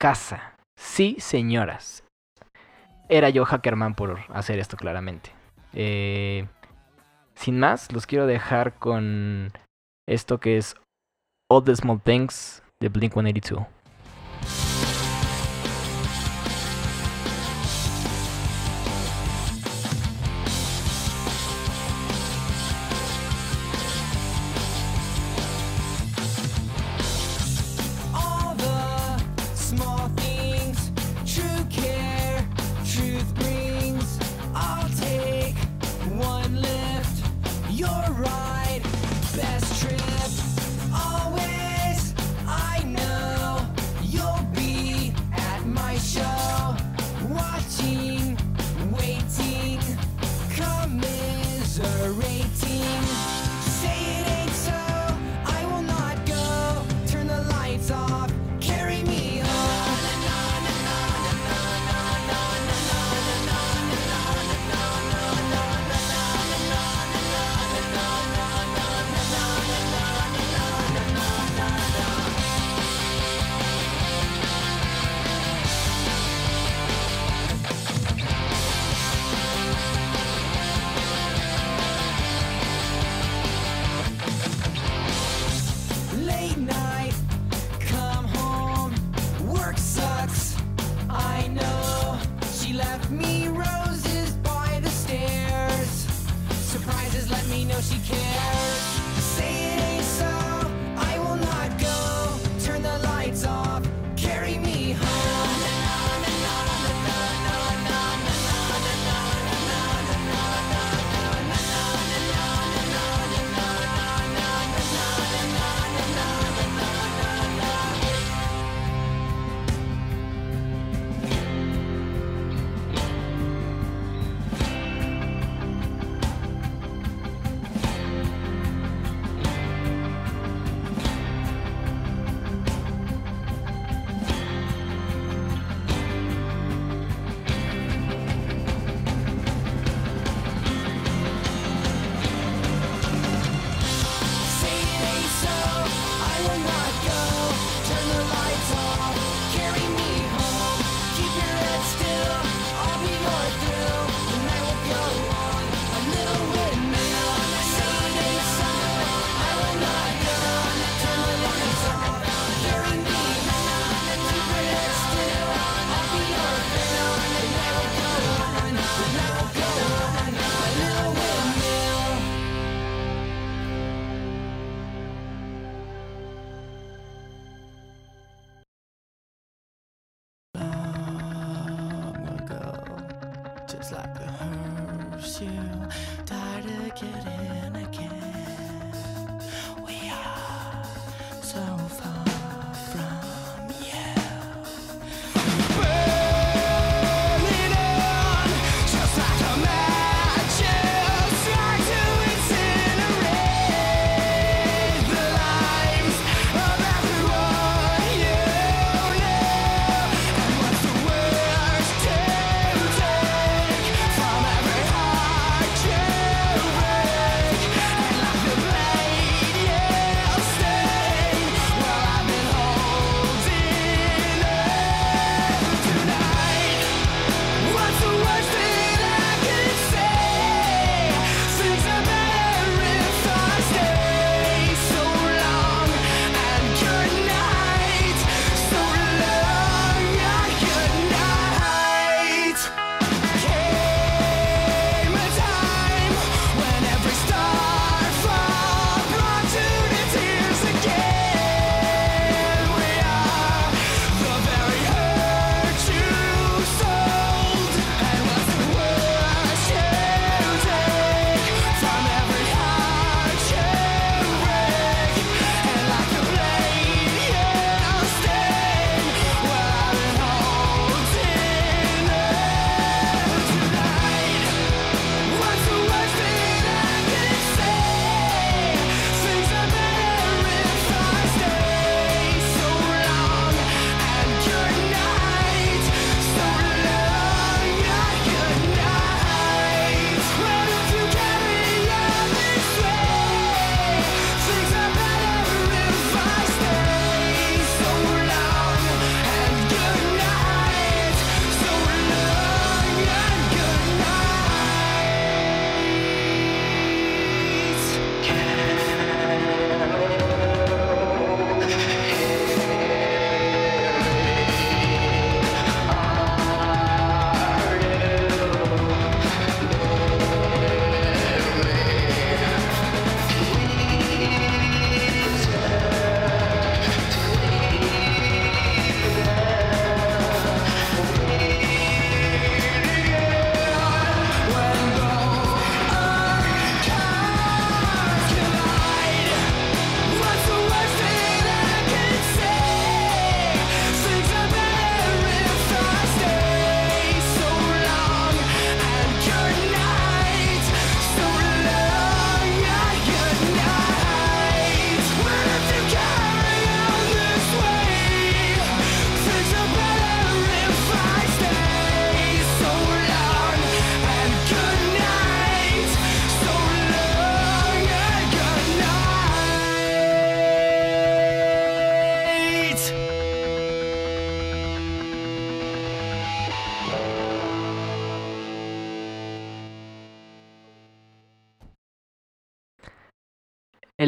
casa. 0.00 0.56
Sí, 0.76 1.16
señoras. 1.20 2.04
Era 3.08 3.28
yo 3.28 3.44
Hackerman 3.44 3.94
por 3.94 4.20
hacer 4.30 4.58
esto 4.58 4.76
claramente. 4.76 5.30
Eh, 5.72 6.46
sin 7.34 7.58
más, 7.58 7.92
los 7.92 8.06
quiero 8.06 8.26
dejar 8.26 8.74
con 8.74 9.52
esto 10.08 10.40
que 10.40 10.56
es 10.56 10.74
All 11.48 11.64
the 11.64 11.76
Small 11.76 12.00
Things 12.00 12.62
de 12.80 12.88
Blink 12.88 13.12
182. 13.12 13.66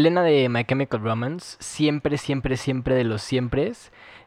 Elena 0.02 0.24
de 0.24 0.48
My 0.48 0.64
Chemical 0.64 1.00
Romance, 1.00 1.56
siempre, 1.60 2.18
siempre, 2.18 2.56
siempre 2.56 2.96
de 2.96 3.04
los 3.04 3.22
siempre, 3.22 3.70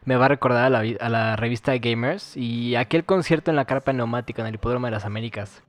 me 0.06 0.16
va 0.16 0.24
a 0.24 0.28
recordar 0.28 0.74
a 0.74 1.08
la, 1.10 1.36
revista 1.36 1.76
Gamers 1.76 2.34
y 2.34 2.76
aquel 2.76 3.04
concierto 3.04 3.50
en 3.50 3.56
la 3.56 3.66
carpa 3.66 3.92
neumática 3.92 4.40
en 4.40 4.48
el 4.48 4.54
Hipódromo 4.54 4.86
de 4.86 4.92
las 4.92 5.04
Américas. 5.04 5.62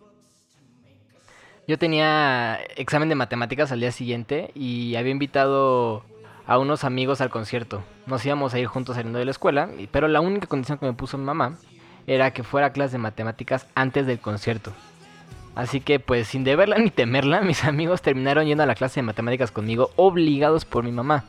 Yo 1.67 1.77
tenía 1.77 2.57
examen 2.77 3.09
de 3.09 3.15
matemáticas 3.15 3.73
al 3.73 3.81
día 3.81 3.91
siguiente 3.91 4.51
y 4.55 4.95
había 4.95 5.11
invitado 5.11 6.05
a 6.45 6.57
unos 6.57 6.85
amigos 6.85 7.19
al 7.19 7.29
concierto. 7.29 7.83
Nos 8.05 8.25
íbamos 8.25 8.53
a 8.53 8.59
ir 8.59 8.67
juntos 8.67 8.95
saliendo 8.95 9.19
de 9.19 9.25
la 9.25 9.31
escuela, 9.31 9.69
pero 9.91 10.07
la 10.07 10.21
única 10.21 10.47
condición 10.47 10.77
que 10.77 10.85
me 10.85 10.93
puso 10.93 11.17
mi 11.17 11.25
mamá 11.25 11.57
era 12.05 12.31
que 12.31 12.43
fuera 12.43 12.67
a 12.67 12.71
clase 12.71 12.93
de 12.93 12.99
matemáticas 12.99 13.67
antes 13.75 14.07
del 14.07 14.19
concierto. 14.19 14.71
Así 15.57 15.81
que 15.81 15.99
pues 15.99 16.27
sin 16.27 16.43
deberla 16.43 16.77
ni 16.77 16.91
temerla, 16.91 17.41
mis 17.41 17.63
amigos 17.63 18.03
terminaron 18.03 18.45
yendo 18.45 18.61
a 18.61 18.67
la 18.67 18.75
clase 18.75 18.99
de 18.99 19.07
matemáticas 19.07 19.49
conmigo, 19.49 19.89
obligados 19.95 20.65
por 20.65 20.83
mi 20.83 20.91
mamá. 20.91 21.25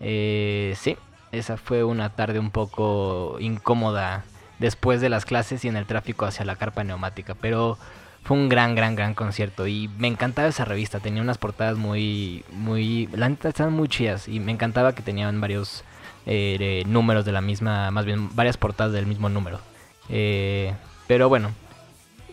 Eh, 0.00 0.72
sí, 0.78 0.96
esa 1.32 1.58
fue 1.58 1.84
una 1.84 2.08
tarde 2.08 2.38
un 2.38 2.50
poco 2.50 3.36
incómoda 3.40 4.24
después 4.58 5.02
de 5.02 5.10
las 5.10 5.26
clases 5.26 5.66
y 5.66 5.68
en 5.68 5.76
el 5.76 5.84
tráfico 5.84 6.24
hacia 6.24 6.46
la 6.46 6.56
carpa 6.56 6.82
neumática, 6.82 7.34
pero 7.34 7.76
fue 8.22 8.38
un 8.38 8.48
gran, 8.48 8.74
gran, 8.74 8.96
gran 8.96 9.12
concierto 9.12 9.66
y 9.66 9.88
me 9.98 10.08
encantaba 10.08 10.48
esa 10.48 10.64
revista, 10.64 11.00
tenía 11.00 11.20
unas 11.20 11.36
portadas 11.36 11.76
muy, 11.76 12.46
muy, 12.52 13.06
la 13.12 13.28
neta 13.28 13.50
estaban 13.50 13.74
muy 13.74 13.88
chidas 13.88 14.28
y 14.28 14.40
me 14.40 14.52
encantaba 14.52 14.94
que 14.94 15.02
tenían 15.02 15.42
varios 15.42 15.84
eh, 16.24 16.84
números 16.86 17.26
de 17.26 17.32
la 17.32 17.42
misma, 17.42 17.90
más 17.90 18.06
bien 18.06 18.34
varias 18.34 18.56
portadas 18.56 18.94
del 18.94 19.04
mismo 19.04 19.28
número. 19.28 19.60
Eh, 20.08 20.72
pero 21.06 21.28
bueno, 21.28 21.50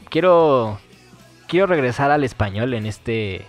quiero 0.09 0.80
quiero 1.50 1.66
regresar 1.66 2.12
al 2.12 2.24
español 2.24 2.74
en 2.74 2.86
este 2.86 3.45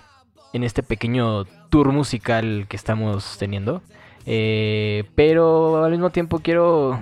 en 0.53 0.65
este 0.65 0.83
pequeño 0.83 1.45
tour 1.69 1.93
musical 1.93 2.67
que 2.69 2.77
estamos 2.77 3.37
teniendo. 3.39 3.83
Eh, 4.27 5.05
pero 5.15 5.85
al 5.85 5.93
mismo 5.93 6.11
tiempo 6.11 6.41
quiero 6.41 7.01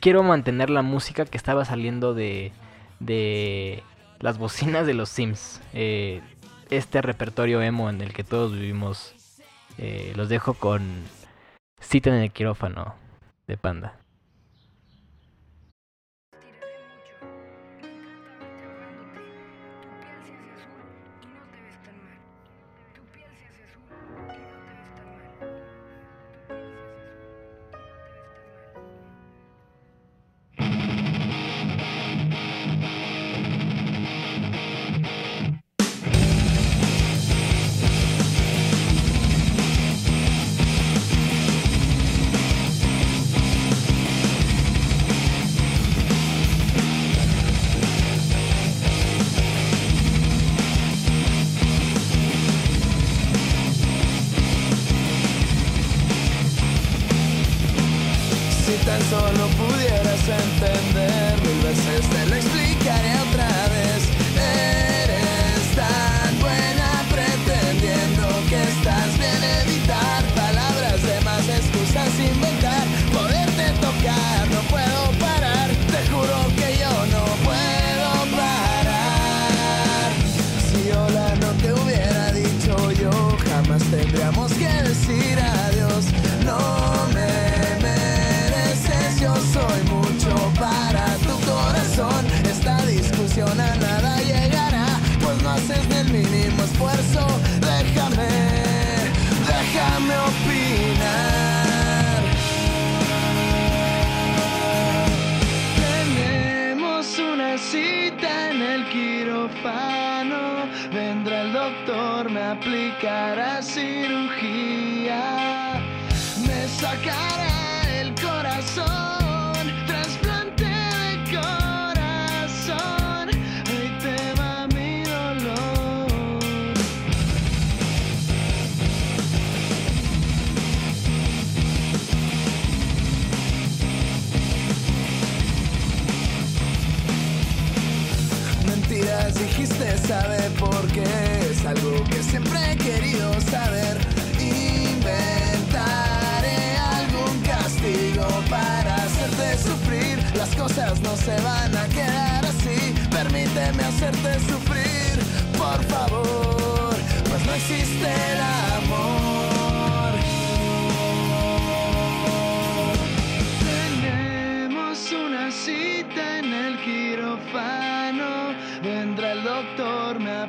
quiero 0.00 0.22
mantener 0.22 0.68
la 0.68 0.82
música 0.82 1.24
que 1.24 1.38
estaba 1.38 1.64
saliendo 1.64 2.12
de 2.12 2.52
de 3.00 3.82
las 4.20 4.36
bocinas 4.36 4.86
de 4.86 4.94
los 4.94 5.08
Sims. 5.08 5.62
Eh, 5.72 6.20
este 6.68 7.00
repertorio 7.00 7.62
emo 7.62 7.88
en 7.88 8.02
el 8.02 8.12
que 8.12 8.24
todos 8.24 8.52
vivimos. 8.52 9.14
Eh, 9.78 10.12
los 10.16 10.28
dejo 10.28 10.54
con 10.54 10.82
Cita 11.80 12.10
en 12.10 12.16
el 12.16 12.30
quirófano 12.30 12.94
de 13.46 13.56
Panda. 13.56 14.01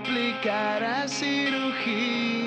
Aplicar 0.03 0.83
a 0.83 1.07
cirugía. 1.07 2.42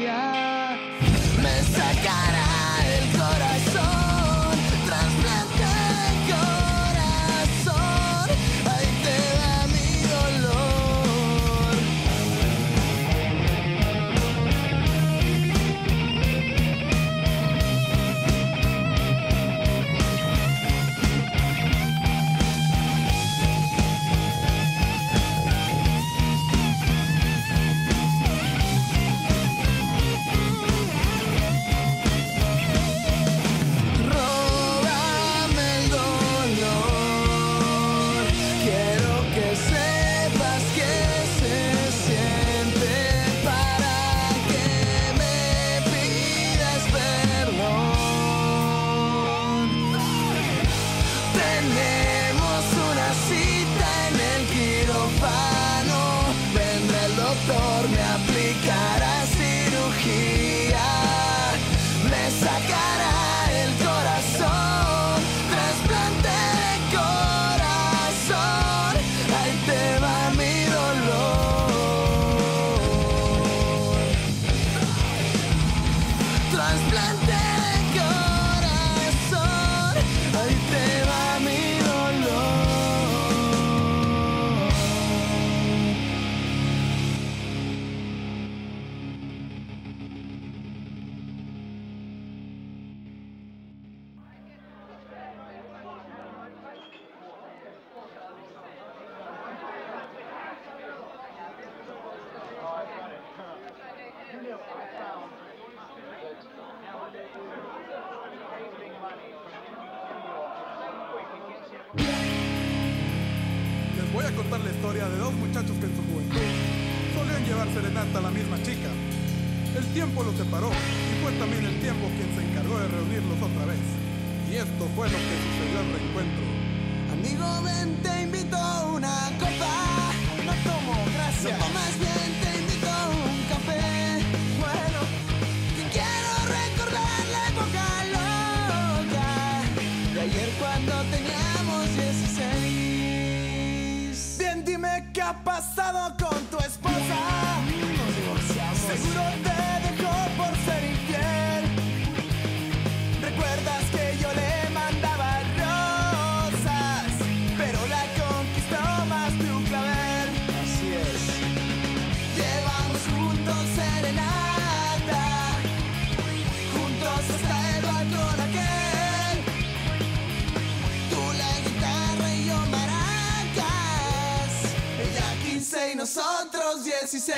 y 175.97 175.99
nosotros 175.99 176.84
16. 176.84 177.36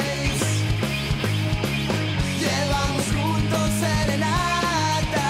Llevamos 2.40 3.04
juntos 3.14 3.70
serenata, 3.80 5.28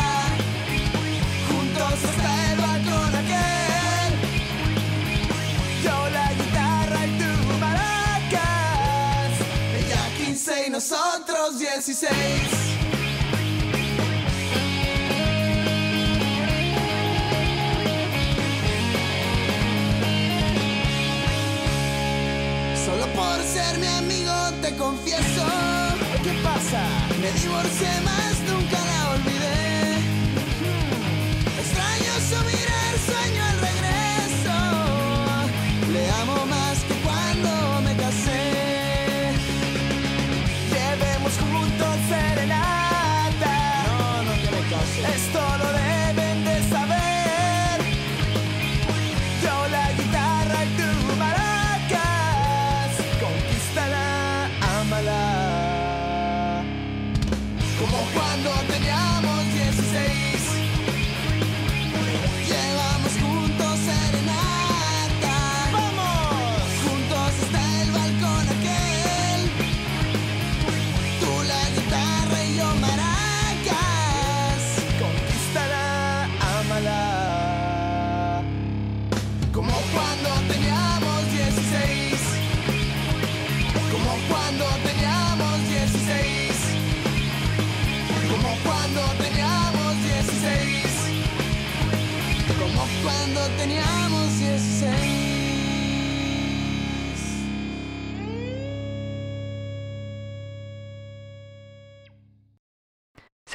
juntos 1.48 1.92
hasta 1.92 2.52
el 2.52 2.58
balcón 2.58 3.14
aquel. 3.22 4.12
Yo 5.84 6.08
la 6.10 6.32
guitarra 6.32 7.06
y 7.06 7.18
tú 7.18 7.30
maracas, 7.60 9.32
ella 9.76 10.02
15 10.16 10.66
y 10.66 10.70
nosotros 10.70 11.58
16. 11.58 12.57
Ser 23.52 23.78
mi 23.78 23.86
amigo 23.86 24.32
te 24.62 24.74
confieso. 24.76 25.44
¿Qué 26.22 26.32
pasa? 26.42 26.82
Me 27.20 27.30
divorcié 27.40 27.92
más, 28.04 28.34
nunca 28.50 28.87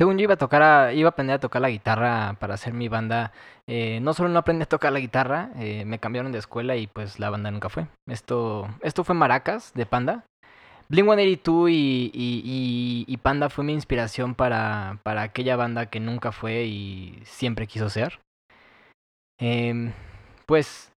Según 0.03 0.17
yo 0.17 0.23
iba 0.23 0.33
a 0.33 0.37
tocar, 0.37 0.93
iba 0.93 1.07
a 1.07 1.11
aprender 1.11 1.35
a 1.35 1.39
tocar 1.39 1.61
la 1.61 1.69
guitarra 1.69 2.35
para 2.37 2.55
hacer 2.55 2.73
mi 2.73 2.89
banda. 2.89 3.31
eh, 3.67 4.01
no 4.01 4.13
solo 4.13 4.27
no 4.27 4.39
aprendí 4.39 4.63
a 4.63 4.65
tocar 4.65 4.91
la 4.91 4.99
guitarra, 4.99 5.51
eh, 5.55 5.85
me 5.85 5.97
cambiaron 5.97 6.33
de 6.33 6.39
escuela 6.39 6.75
y 6.75 6.87
pues 6.87 7.19
la 7.21 7.29
banda 7.29 7.51
nunca 7.51 7.69
fue. 7.69 7.87
Esto, 8.09 8.67
esto 8.81 9.05
fue 9.05 9.15
Maracas 9.15 9.71
de 9.75 9.85
Panda. 9.85 10.25
Blink 10.89 11.05
182 11.07 11.69
y, 11.69 12.11
y, 12.13 12.41
y- 12.43 13.05
y 13.07 13.15
Panda 13.15 13.47
fue 13.49 13.63
mi 13.63 13.71
inspiración 13.71 14.35
para, 14.35 14.99
para 15.03 15.21
aquella 15.21 15.55
banda 15.55 15.85
que 15.85 16.01
nunca 16.01 16.33
fue 16.33 16.65
y 16.65 17.21
siempre 17.23 17.65
quiso 17.65 17.89
ser. 17.89 18.19
Em, 19.39 19.93
pues 20.45 20.91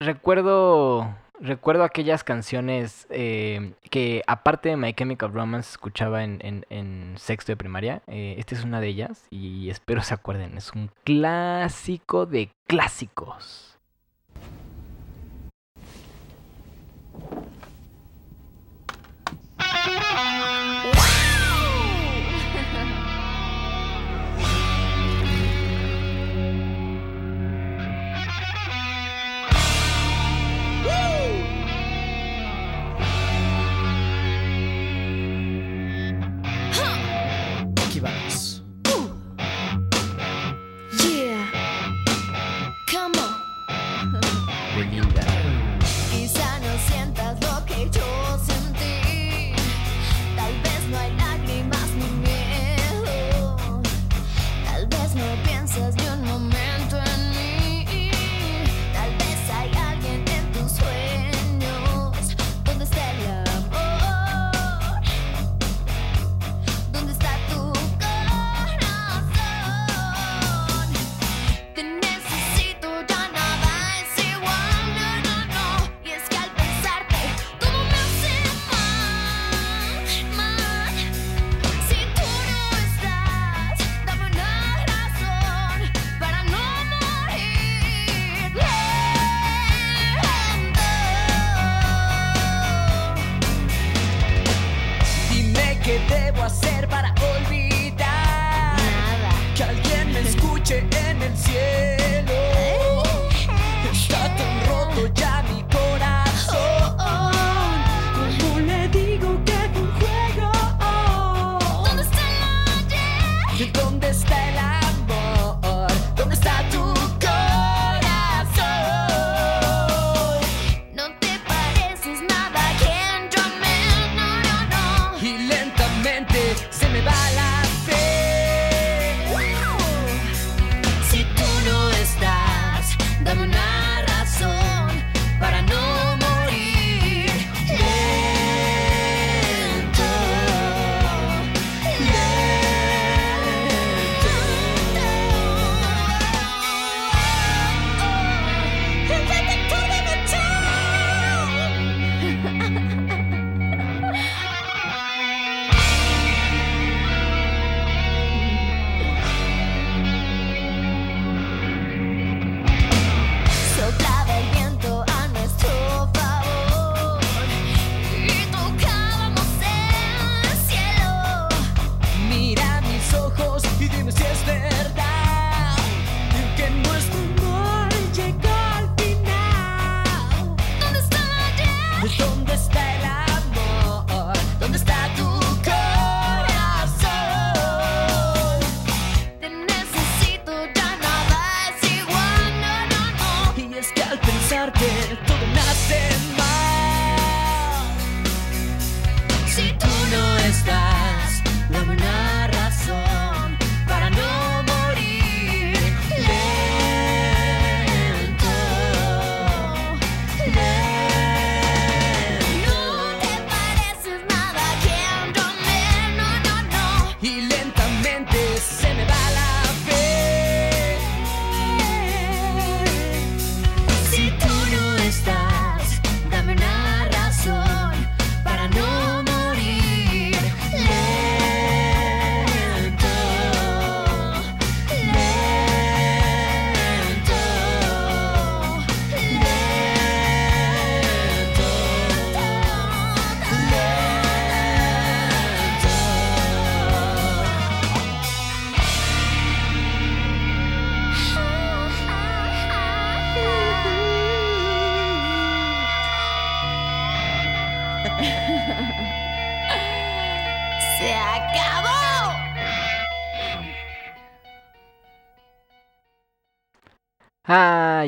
recuerdo 0.00 1.12
recuerdo 1.40 1.84
aquellas 1.84 2.24
canciones 2.24 3.06
eh, 3.10 3.72
que 3.90 4.22
aparte 4.26 4.70
de 4.70 4.76
My 4.76 4.92
Chemical 4.92 5.32
Romance 5.32 5.70
escuchaba 5.70 6.24
en, 6.24 7.14
sexto 7.16 7.52
de 7.52 7.56
primaria. 7.56 8.02
Eh, 8.06 8.36
esta 8.38 8.54
es 8.54 8.64
una 8.64 8.80
de 8.80 8.88
ellas 8.88 9.26
y 9.30 9.70
espero 9.70 10.02
se 10.02 10.14
acuerden. 10.14 10.56
Es 10.56 10.72
un 10.72 10.90
clásico 11.04 12.26
de 12.26 12.50
clásicos. 12.66 13.67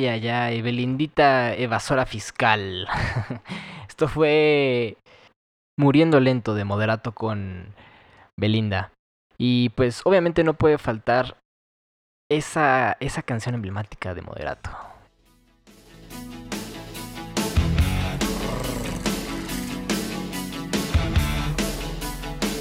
Ay, 0.09 0.29
ay, 0.29 0.63
Belindita 0.63 1.55
evasora 1.55 2.07
fiscal. 2.07 2.89
Esto 3.89 4.09
fue 4.09 4.97
Muriendo 5.79 6.21
lento 6.21 6.55
de 6.55 6.65
Moderato 6.65 7.13
con 7.13 7.75
Belinda. 8.37 8.93
Y 9.37 9.71
pues 9.71 10.03
obviamente 10.05 10.45
no 10.45 10.55
puede 10.55 10.79
faltar 10.79 11.37
esa, 12.31 12.97
esa 13.01 13.23
canción 13.23 13.55
emblemática 13.55 14.15
de 14.15 14.23
Moderato. 14.23 14.71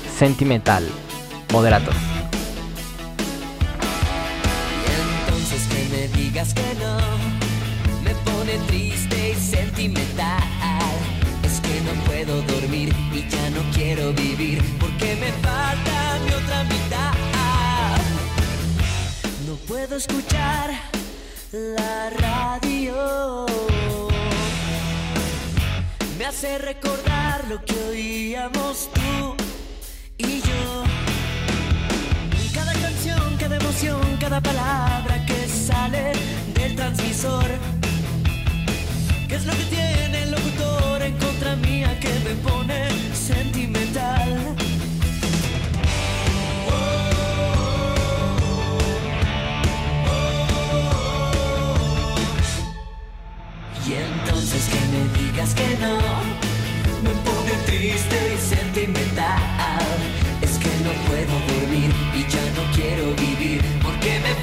Sentimental, 0.10 0.86
Moderato. 1.54 1.92
Que 5.70 5.88
me 5.96 6.08
digas 6.10 6.54
que 6.54 6.74
no 6.76 6.98
me 8.04 8.14
pone 8.30 8.58
triste 8.68 9.32
y 9.32 9.36
sentimental. 9.36 10.44
Es 11.44 11.60
que 11.62 11.82
no 11.82 11.94
puedo 12.06 12.42
dormir 12.44 12.94
y 13.14 13.28
ya 13.30 13.50
no 13.52 13.62
quiero 13.74 14.14
vivir 14.14 14.64
porque 14.80 15.16
me 15.16 15.32
falta 15.44 16.20
mi 16.26 16.32
otra 16.34 16.64
mitad. 16.64 17.14
No 19.48 19.56
puedo 19.68 19.96
escuchar 19.98 20.72
la 21.52 22.10
radio. 22.12 23.46
Me 26.18 26.26
hace 26.26 26.58
recordar 26.58 27.48
lo 27.48 27.64
que 27.66 27.76
oíamos 27.90 28.90
tú 28.94 29.39
palabra 34.60 35.26
que 35.26 35.48
sale 35.48 36.14
del 36.54 36.76
transmisor. 36.76 37.46
¿Qué 39.28 39.36
es 39.36 39.46
lo 39.46 39.54
que 39.54 39.66
tiene 39.76 40.24
el 40.24 40.32
locutor 40.32 41.02
en 41.02 41.16
contra 41.18 41.56
mía 41.56 41.98
que 42.00 42.14
me 42.26 42.34
pone 42.48 42.80
sentimental? 43.14 44.56
Y 53.88 53.94
entonces 53.94 54.62
que 54.74 54.82
me 54.94 55.02
digas 55.20 55.54
que 55.60 55.70
no 55.84 55.96
me 57.06 57.14
pone 57.26 57.54
triste 57.66 58.18
y 58.36 58.56
sentimental. 58.56 59.59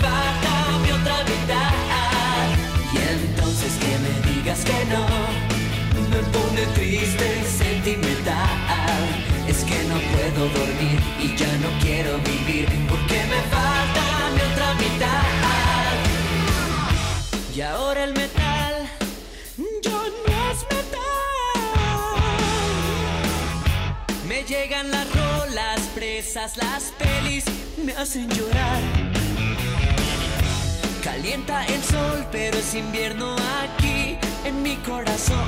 Falta 0.04 0.78
mi 0.82 0.90
otra 0.90 1.18
mitad. 1.24 2.46
Y 2.92 2.96
entonces 3.14 3.72
que 3.82 3.92
me 4.04 4.12
digas 4.32 4.60
que 4.64 4.84
no 4.86 5.04
me 6.10 6.20
pone 6.34 6.62
triste 6.74 7.28
sentimental. 7.44 9.00
Es 9.48 9.64
que 9.64 9.78
no 9.84 9.96
puedo 10.12 10.48
dormir 10.58 10.98
y 11.20 11.36
ya 11.36 11.52
no 11.58 11.68
quiero 11.80 12.18
vivir 12.18 12.68
porque 12.88 13.18
me 13.32 13.40
falta 13.54 14.04
mi 14.34 14.40
otra 14.52 14.74
mitad. 14.74 15.92
Y 17.54 17.60
ahora 17.60 18.04
el 18.04 18.12
metal 18.12 18.74
yo 19.82 19.90
no 19.90 20.50
es 20.50 20.58
metal. 20.74 21.06
Me 24.28 24.42
llegan 24.42 24.90
las 24.90 25.06
rolas 25.14 25.80
presas, 25.94 26.56
las 26.56 26.92
pelis 26.98 27.44
me 27.84 27.92
hacen 27.94 28.28
llorar. 28.30 28.80
Calienta 31.06 31.64
el 31.66 31.80
sol, 31.84 32.26
pero 32.32 32.58
es 32.58 32.74
invierno 32.74 33.36
aquí 33.62 34.18
en 34.44 34.60
mi 34.60 34.74
corazón. 34.78 35.38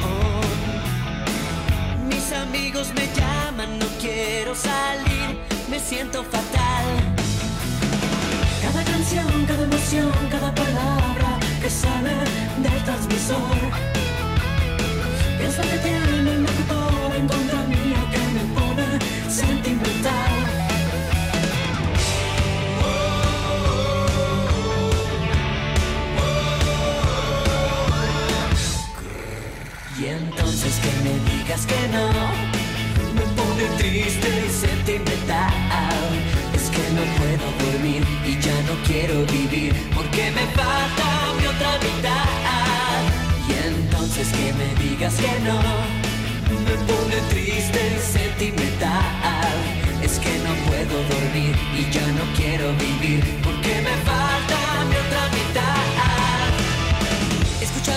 Mis 2.09 2.33
amigos 2.33 2.93
me 2.95 3.09
llaman, 3.13 3.77
no 3.81 3.87
quiero 4.01 4.55
salir, 4.55 5.37
me 5.69 5.81
siento 5.81 6.23
fatal. 6.23 6.87
Cada 8.63 8.85
canción, 8.85 9.47
cada 9.49 9.65
emoción, 9.65 10.13
cada 10.31 10.55
palabra 10.55 11.41
que 11.61 11.69
sale 11.69 12.15
del 12.63 12.85
transmisor. 12.85 13.59
¿Qué 15.39 15.45
es 15.45 15.57
lo 15.57 15.65
que 15.65 15.79
tiene 15.79 16.31
el 16.35 16.43
locutor 16.45 17.17
en 17.17 17.27
contra 17.27 17.63
mía 17.65 18.01
que 18.13 18.21
me 18.37 18.45
pone 18.55 18.87
sentimental? 19.29 20.38
Que 30.89 30.95
me 31.05 31.15
digas 31.31 31.67
que 31.67 31.81
no 31.89 32.07
me 33.17 33.25
pone 33.37 33.65
triste 33.79 34.29
y 34.47 34.51
sentimental. 34.51 35.53
Es 36.55 36.71
que 36.75 36.85
no 36.97 37.05
puedo 37.19 37.47
dormir 37.65 38.03
y 38.25 38.33
ya 38.41 38.57
no 38.69 38.75
quiero 38.87 39.27
vivir 39.27 39.73
porque 39.95 40.31
me 40.31 40.47
falta 40.59 41.07
mi 41.39 41.47
otra 41.47 41.73
mitad. 41.85 43.01
Y 43.49 43.53
entonces 43.69 44.29
que 44.29 44.53
me 44.61 44.69
digas 44.83 45.15
que 45.15 45.33
no 45.49 45.59
me 46.67 46.75
pone 46.89 47.17
triste 47.31 47.81
y 47.97 48.01
sentimental. 48.19 49.57
Es 50.03 50.19
que 50.19 50.35
no 50.47 50.53
puedo 50.69 50.97
dormir 51.15 51.55
y 51.81 51.91
ya 51.93 52.07
no 52.19 52.25
quiero 52.37 52.73
vivir 52.85 53.23
porque 53.43 53.75
me 53.87 53.95
falta 54.09 54.59
mi 54.89 54.97
otra 55.05 55.29
mitad. 55.37 55.68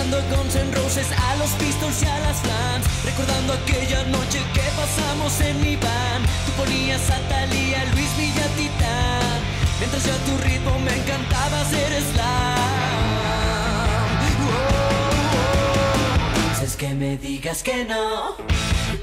Escuchando 0.02 0.36
Guns 0.36 0.56
N' 0.56 0.72
Roses 0.74 1.06
a 1.12 1.36
los 1.36 1.50
Pistols 1.50 2.02
y 2.02 2.06
a 2.06 2.18
las 2.20 2.40
Flans 2.40 2.84
Recordando 3.04 3.52
aquella 3.52 4.02
noche 4.06 4.40
que 4.52 4.62
pasamos 4.74 5.40
en 5.40 5.60
mi 5.60 5.76
van. 5.76 6.22
Tú 6.44 6.52
ponías 6.56 7.08
a 7.08 7.18
Thalía, 7.28 7.84
Luis 7.94 8.16
Villa, 8.16 8.46
Titán. 8.56 9.38
Mientras 9.78 10.04
yo 10.04 10.12
a 10.12 10.16
tu 10.26 10.38
ritmo 10.38 10.76
me 10.80 10.92
encantaba 10.96 11.60
hacer 11.60 12.02
slam. 12.12 12.58
Entonces 16.46 16.76
que 16.76 16.88
me 16.94 17.16
digas 17.16 17.62
que 17.62 17.84
no 17.84 18.36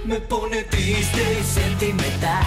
Me 0.03 0.19
pone 0.19 0.63
triste 0.63 1.39
y 1.39 1.43
sentimental. 1.43 2.43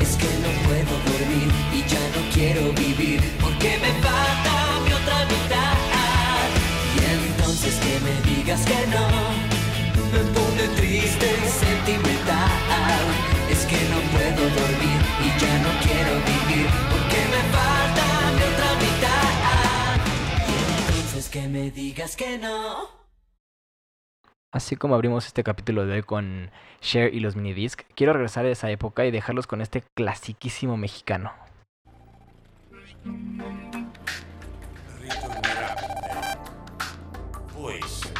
Es 0.00 0.16
que 0.16 0.30
no 0.40 0.50
puedo 0.66 0.94
dormir 1.04 1.52
y 1.74 1.80
ya 1.86 2.00
no 2.14 2.32
quiero 2.32 2.72
vivir. 2.72 3.20
Porque 3.42 3.78
me 3.78 3.92
falta 4.00 4.51
entonces 7.64 7.78
que 7.80 8.00
me 8.00 8.34
digas 8.34 8.64
que 8.64 8.86
no. 8.88 9.08
Me 10.12 10.18
pone 10.34 10.68
triste 10.76 11.26
y 11.26 11.48
sentimental. 11.48 13.04
Es 13.50 13.64
que 13.66 13.76
no 13.88 14.00
puedo 14.10 14.42
dormir 14.50 14.98
y 15.20 15.40
ya 15.40 15.58
no 15.58 15.68
quiero 15.82 16.14
vivir 16.24 16.66
Porque 16.90 17.20
me 17.30 17.42
falta 17.52 18.04
mi 18.32 18.42
otra 18.42 18.70
mitad. 18.80 19.96
Y 20.48 20.98
entonces 20.98 21.28
que 21.28 21.48
me 21.48 21.70
digas 21.70 22.16
que 22.16 22.38
no. 22.38 22.88
Así 24.50 24.76
como 24.76 24.94
abrimos 24.94 25.26
este 25.26 25.44
capítulo 25.44 25.86
de 25.86 25.94
hoy 25.94 26.02
con 26.02 26.50
Cher 26.80 27.14
y 27.14 27.20
los 27.20 27.36
minidisc, 27.36 27.82
quiero 27.94 28.12
regresar 28.12 28.44
a 28.44 28.50
esa 28.50 28.70
época 28.70 29.06
y 29.06 29.10
dejarlos 29.10 29.46
con 29.46 29.62
este 29.62 29.82
clasiquísimo 29.94 30.76
mexicano. 30.76 31.32
Essere. 37.70 38.12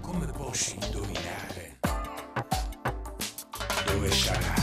Come 0.00 0.26
posso 0.26 0.74
indovinare? 0.74 1.78
Dove 3.86 4.10
sarà? 4.10 4.54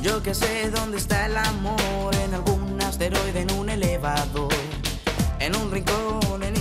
Yo 0.00 0.22
que 0.22 0.34
sé 0.34 0.70
dónde 0.70 0.98
está 0.98 1.26
el 1.26 1.36
amor, 1.36 2.14
en 2.14 2.34
algún 2.34 2.80
asteroide, 2.82 3.40
en 3.40 3.50
un 3.52 3.70
elevador, 3.70 4.52
en 5.38 5.56
un 5.56 5.70
rincón, 5.70 6.42
en 6.42 6.56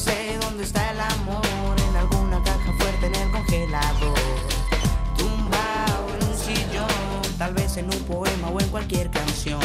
sé 0.00 0.38
dónde 0.40 0.64
está 0.64 0.92
el 0.92 1.00
amor, 1.00 1.76
en 1.88 1.96
alguna 1.96 2.42
caja 2.42 2.72
fuerte 2.78 3.06
en 3.06 3.14
el 3.14 3.30
congelador. 3.30 4.18
Tumbado 5.16 6.06
en 6.14 6.28
un 6.28 6.36
sillón, 6.36 7.38
tal 7.38 7.54
vez 7.54 7.76
en 7.76 7.86
un 7.86 8.00
poema 8.04 8.48
o 8.48 8.60
en 8.60 8.68
cualquier 8.68 9.10
canción. 9.10 9.60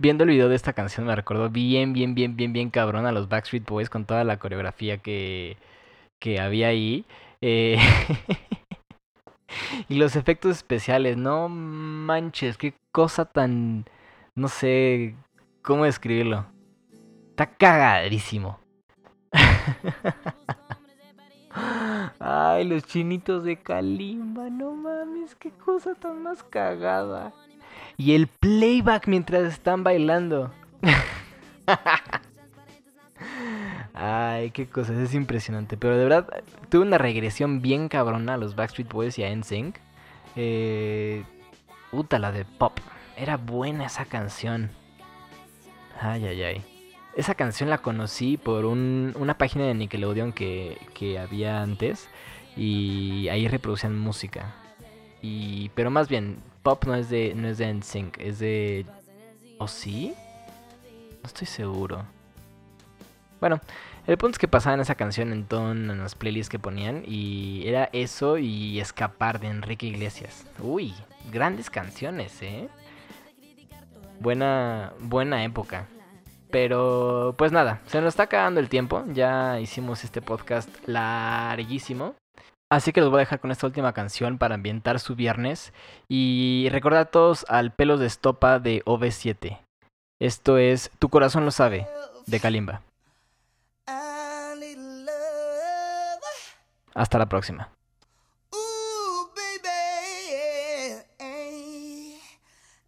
Viendo 0.00 0.24
el 0.24 0.30
video 0.30 0.48
de 0.48 0.56
esta 0.56 0.72
canción 0.72 1.04
me 1.04 1.14
recordó 1.14 1.50
bien, 1.50 1.92
bien, 1.92 2.14
bien, 2.14 2.34
bien, 2.34 2.54
bien 2.54 2.70
cabrón 2.70 3.04
a 3.04 3.12
los 3.12 3.28
Backstreet 3.28 3.68
Boys 3.68 3.90
con 3.90 4.06
toda 4.06 4.24
la 4.24 4.38
coreografía 4.38 4.96
que, 4.96 5.58
que 6.18 6.40
había 6.40 6.68
ahí. 6.68 7.04
Eh, 7.42 7.76
y 9.90 9.96
los 9.96 10.16
efectos 10.16 10.56
especiales, 10.56 11.18
no 11.18 11.50
manches, 11.50 12.56
qué 12.56 12.72
cosa 12.92 13.26
tan... 13.26 13.84
No 14.34 14.48
sé 14.48 15.16
cómo 15.60 15.84
describirlo. 15.84 16.46
Está 17.28 17.54
cagadísimo. 17.54 18.58
Ay, 22.18 22.64
los 22.64 22.84
chinitos 22.84 23.44
de 23.44 23.58
Kalimba, 23.58 24.48
no 24.48 24.74
mames, 24.74 25.34
qué 25.34 25.50
cosa 25.50 25.94
tan 25.94 26.22
más 26.22 26.42
cagada. 26.42 27.34
Y 28.00 28.14
el 28.14 28.28
playback 28.28 29.08
mientras 29.08 29.42
están 29.52 29.84
bailando. 29.84 30.50
Ay, 33.92 34.52
qué 34.52 34.66
cosas, 34.66 34.96
es 34.96 35.12
impresionante. 35.12 35.76
Pero 35.76 35.98
de 35.98 36.04
verdad, 36.04 36.42
tuve 36.70 36.86
una 36.86 36.96
regresión 36.96 37.60
bien 37.60 37.90
cabrona 37.90 38.34
a 38.34 38.36
los 38.38 38.56
Backstreet 38.56 38.90
Boys 38.90 39.18
y 39.18 39.24
a 39.24 39.36
NSYNC. 39.36 39.76
Eh, 40.34 41.24
puta, 41.90 42.18
la 42.18 42.32
de 42.32 42.46
Pop. 42.46 42.78
Era 43.18 43.36
buena 43.36 43.84
esa 43.84 44.06
canción. 44.06 44.70
Ay, 46.00 46.24
ay, 46.24 46.42
ay. 46.42 46.64
Esa 47.14 47.34
canción 47.34 47.68
la 47.68 47.82
conocí 47.82 48.38
por 48.38 48.64
un- 48.64 49.12
una 49.18 49.36
página 49.36 49.66
de 49.66 49.74
Nickelodeon 49.74 50.32
que, 50.32 50.78
que 50.94 51.18
había 51.18 51.60
antes. 51.60 52.08
Y 52.56 53.28
ahí 53.28 53.46
reproducían 53.46 53.98
música. 53.98 54.54
Y, 55.20 55.68
pero 55.74 55.90
más 55.90 56.08
bien, 56.08 56.38
Pop 56.62 56.84
no 56.84 56.94
es 56.94 57.08
de, 57.08 57.34
no 57.34 57.48
es 57.48 57.58
de 57.58 57.72
NSYNC, 57.72 58.18
es 58.18 58.38
de... 58.38 58.86
¿O 59.58 59.68
sí? 59.68 60.14
No 61.22 61.26
estoy 61.26 61.46
seguro. 61.46 62.04
Bueno, 63.40 63.60
el 64.06 64.18
punto 64.18 64.34
es 64.34 64.38
que 64.38 64.48
pasaban 64.48 64.80
esa 64.80 64.94
canción 64.94 65.32
en 65.32 65.44
todas 65.44 65.76
las 65.76 66.14
playlists 66.14 66.50
que 66.50 66.58
ponían 66.58 67.02
y 67.06 67.66
era 67.66 67.88
eso 67.92 68.38
y 68.38 68.80
Escapar 68.80 69.40
de 69.40 69.48
Enrique 69.48 69.86
Iglesias. 69.86 70.46
Uy, 70.58 70.94
grandes 71.30 71.70
canciones, 71.70 72.42
¿eh? 72.42 72.68
Buena, 74.18 74.92
buena 75.00 75.44
época. 75.44 75.86
Pero 76.50 77.34
pues 77.38 77.52
nada, 77.52 77.80
se 77.86 78.00
nos 78.00 78.08
está 78.08 78.24
acabando 78.24 78.60
el 78.60 78.68
tiempo. 78.68 79.04
Ya 79.12 79.60
hicimos 79.60 80.04
este 80.04 80.20
podcast 80.20 80.68
larguísimo. 80.86 82.14
Así 82.70 82.92
que 82.92 83.00
los 83.00 83.10
voy 83.10 83.18
a 83.18 83.26
dejar 83.26 83.40
con 83.40 83.50
esta 83.50 83.66
última 83.66 83.92
canción 83.92 84.38
para 84.38 84.54
ambientar 84.54 85.00
su 85.00 85.16
viernes. 85.16 85.72
Y 86.08 86.68
recordar 86.70 87.00
a 87.00 87.10
todos 87.10 87.44
al 87.48 87.72
pelo 87.72 87.98
de 87.98 88.06
estopa 88.06 88.60
de 88.60 88.84
OV7. 88.84 89.58
Esto 90.20 90.56
es 90.56 90.90
Tu 91.00 91.08
corazón 91.08 91.44
lo 91.44 91.50
sabe, 91.50 91.88
de 92.26 92.38
Kalimba. 92.40 92.82
Hasta 96.94 97.18
la 97.18 97.26
próxima. 97.26 97.70
Ooh, 98.52 99.30
baby, 99.34 99.70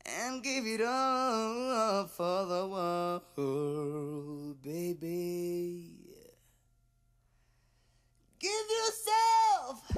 and 0.05 0.43
give 0.45 0.67
it 0.67 0.83
all 0.83 2.07
for 2.09 2.47
the 2.47 2.67
world, 2.67 4.61
baby. 4.63 5.92
Give 8.63 8.71
yourself 8.71 9.92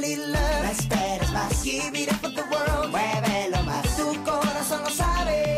fall 0.00 0.32
love. 0.32 0.62
No 0.62 0.70
esperes 0.70 1.30
más. 1.32 1.64
Give 1.64 1.94
it 1.94 2.12
up 2.12 2.20
for 2.20 2.30
the 2.30 2.42
world. 2.42 2.90
Muévelo 2.90 3.62
más. 3.64 3.96
Tu 3.96 4.24
corazón 4.24 4.82
lo 4.84 4.90
sabe. 4.90 5.56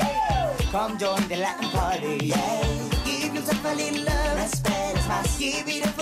Come 0.72 0.98
join 0.98 1.28
the 1.28 1.36
Latin 1.36 1.68
party. 1.70 2.26
Yeah. 2.26 2.62
Give 3.04 3.34
yourself 3.34 3.64
a 3.64 3.74
little 3.74 4.04
love. 4.04 4.36
No 4.36 4.42
esperes 4.44 5.06
más. 5.06 5.38
Give 5.38 5.68
it 5.68 5.86
up 5.86 5.99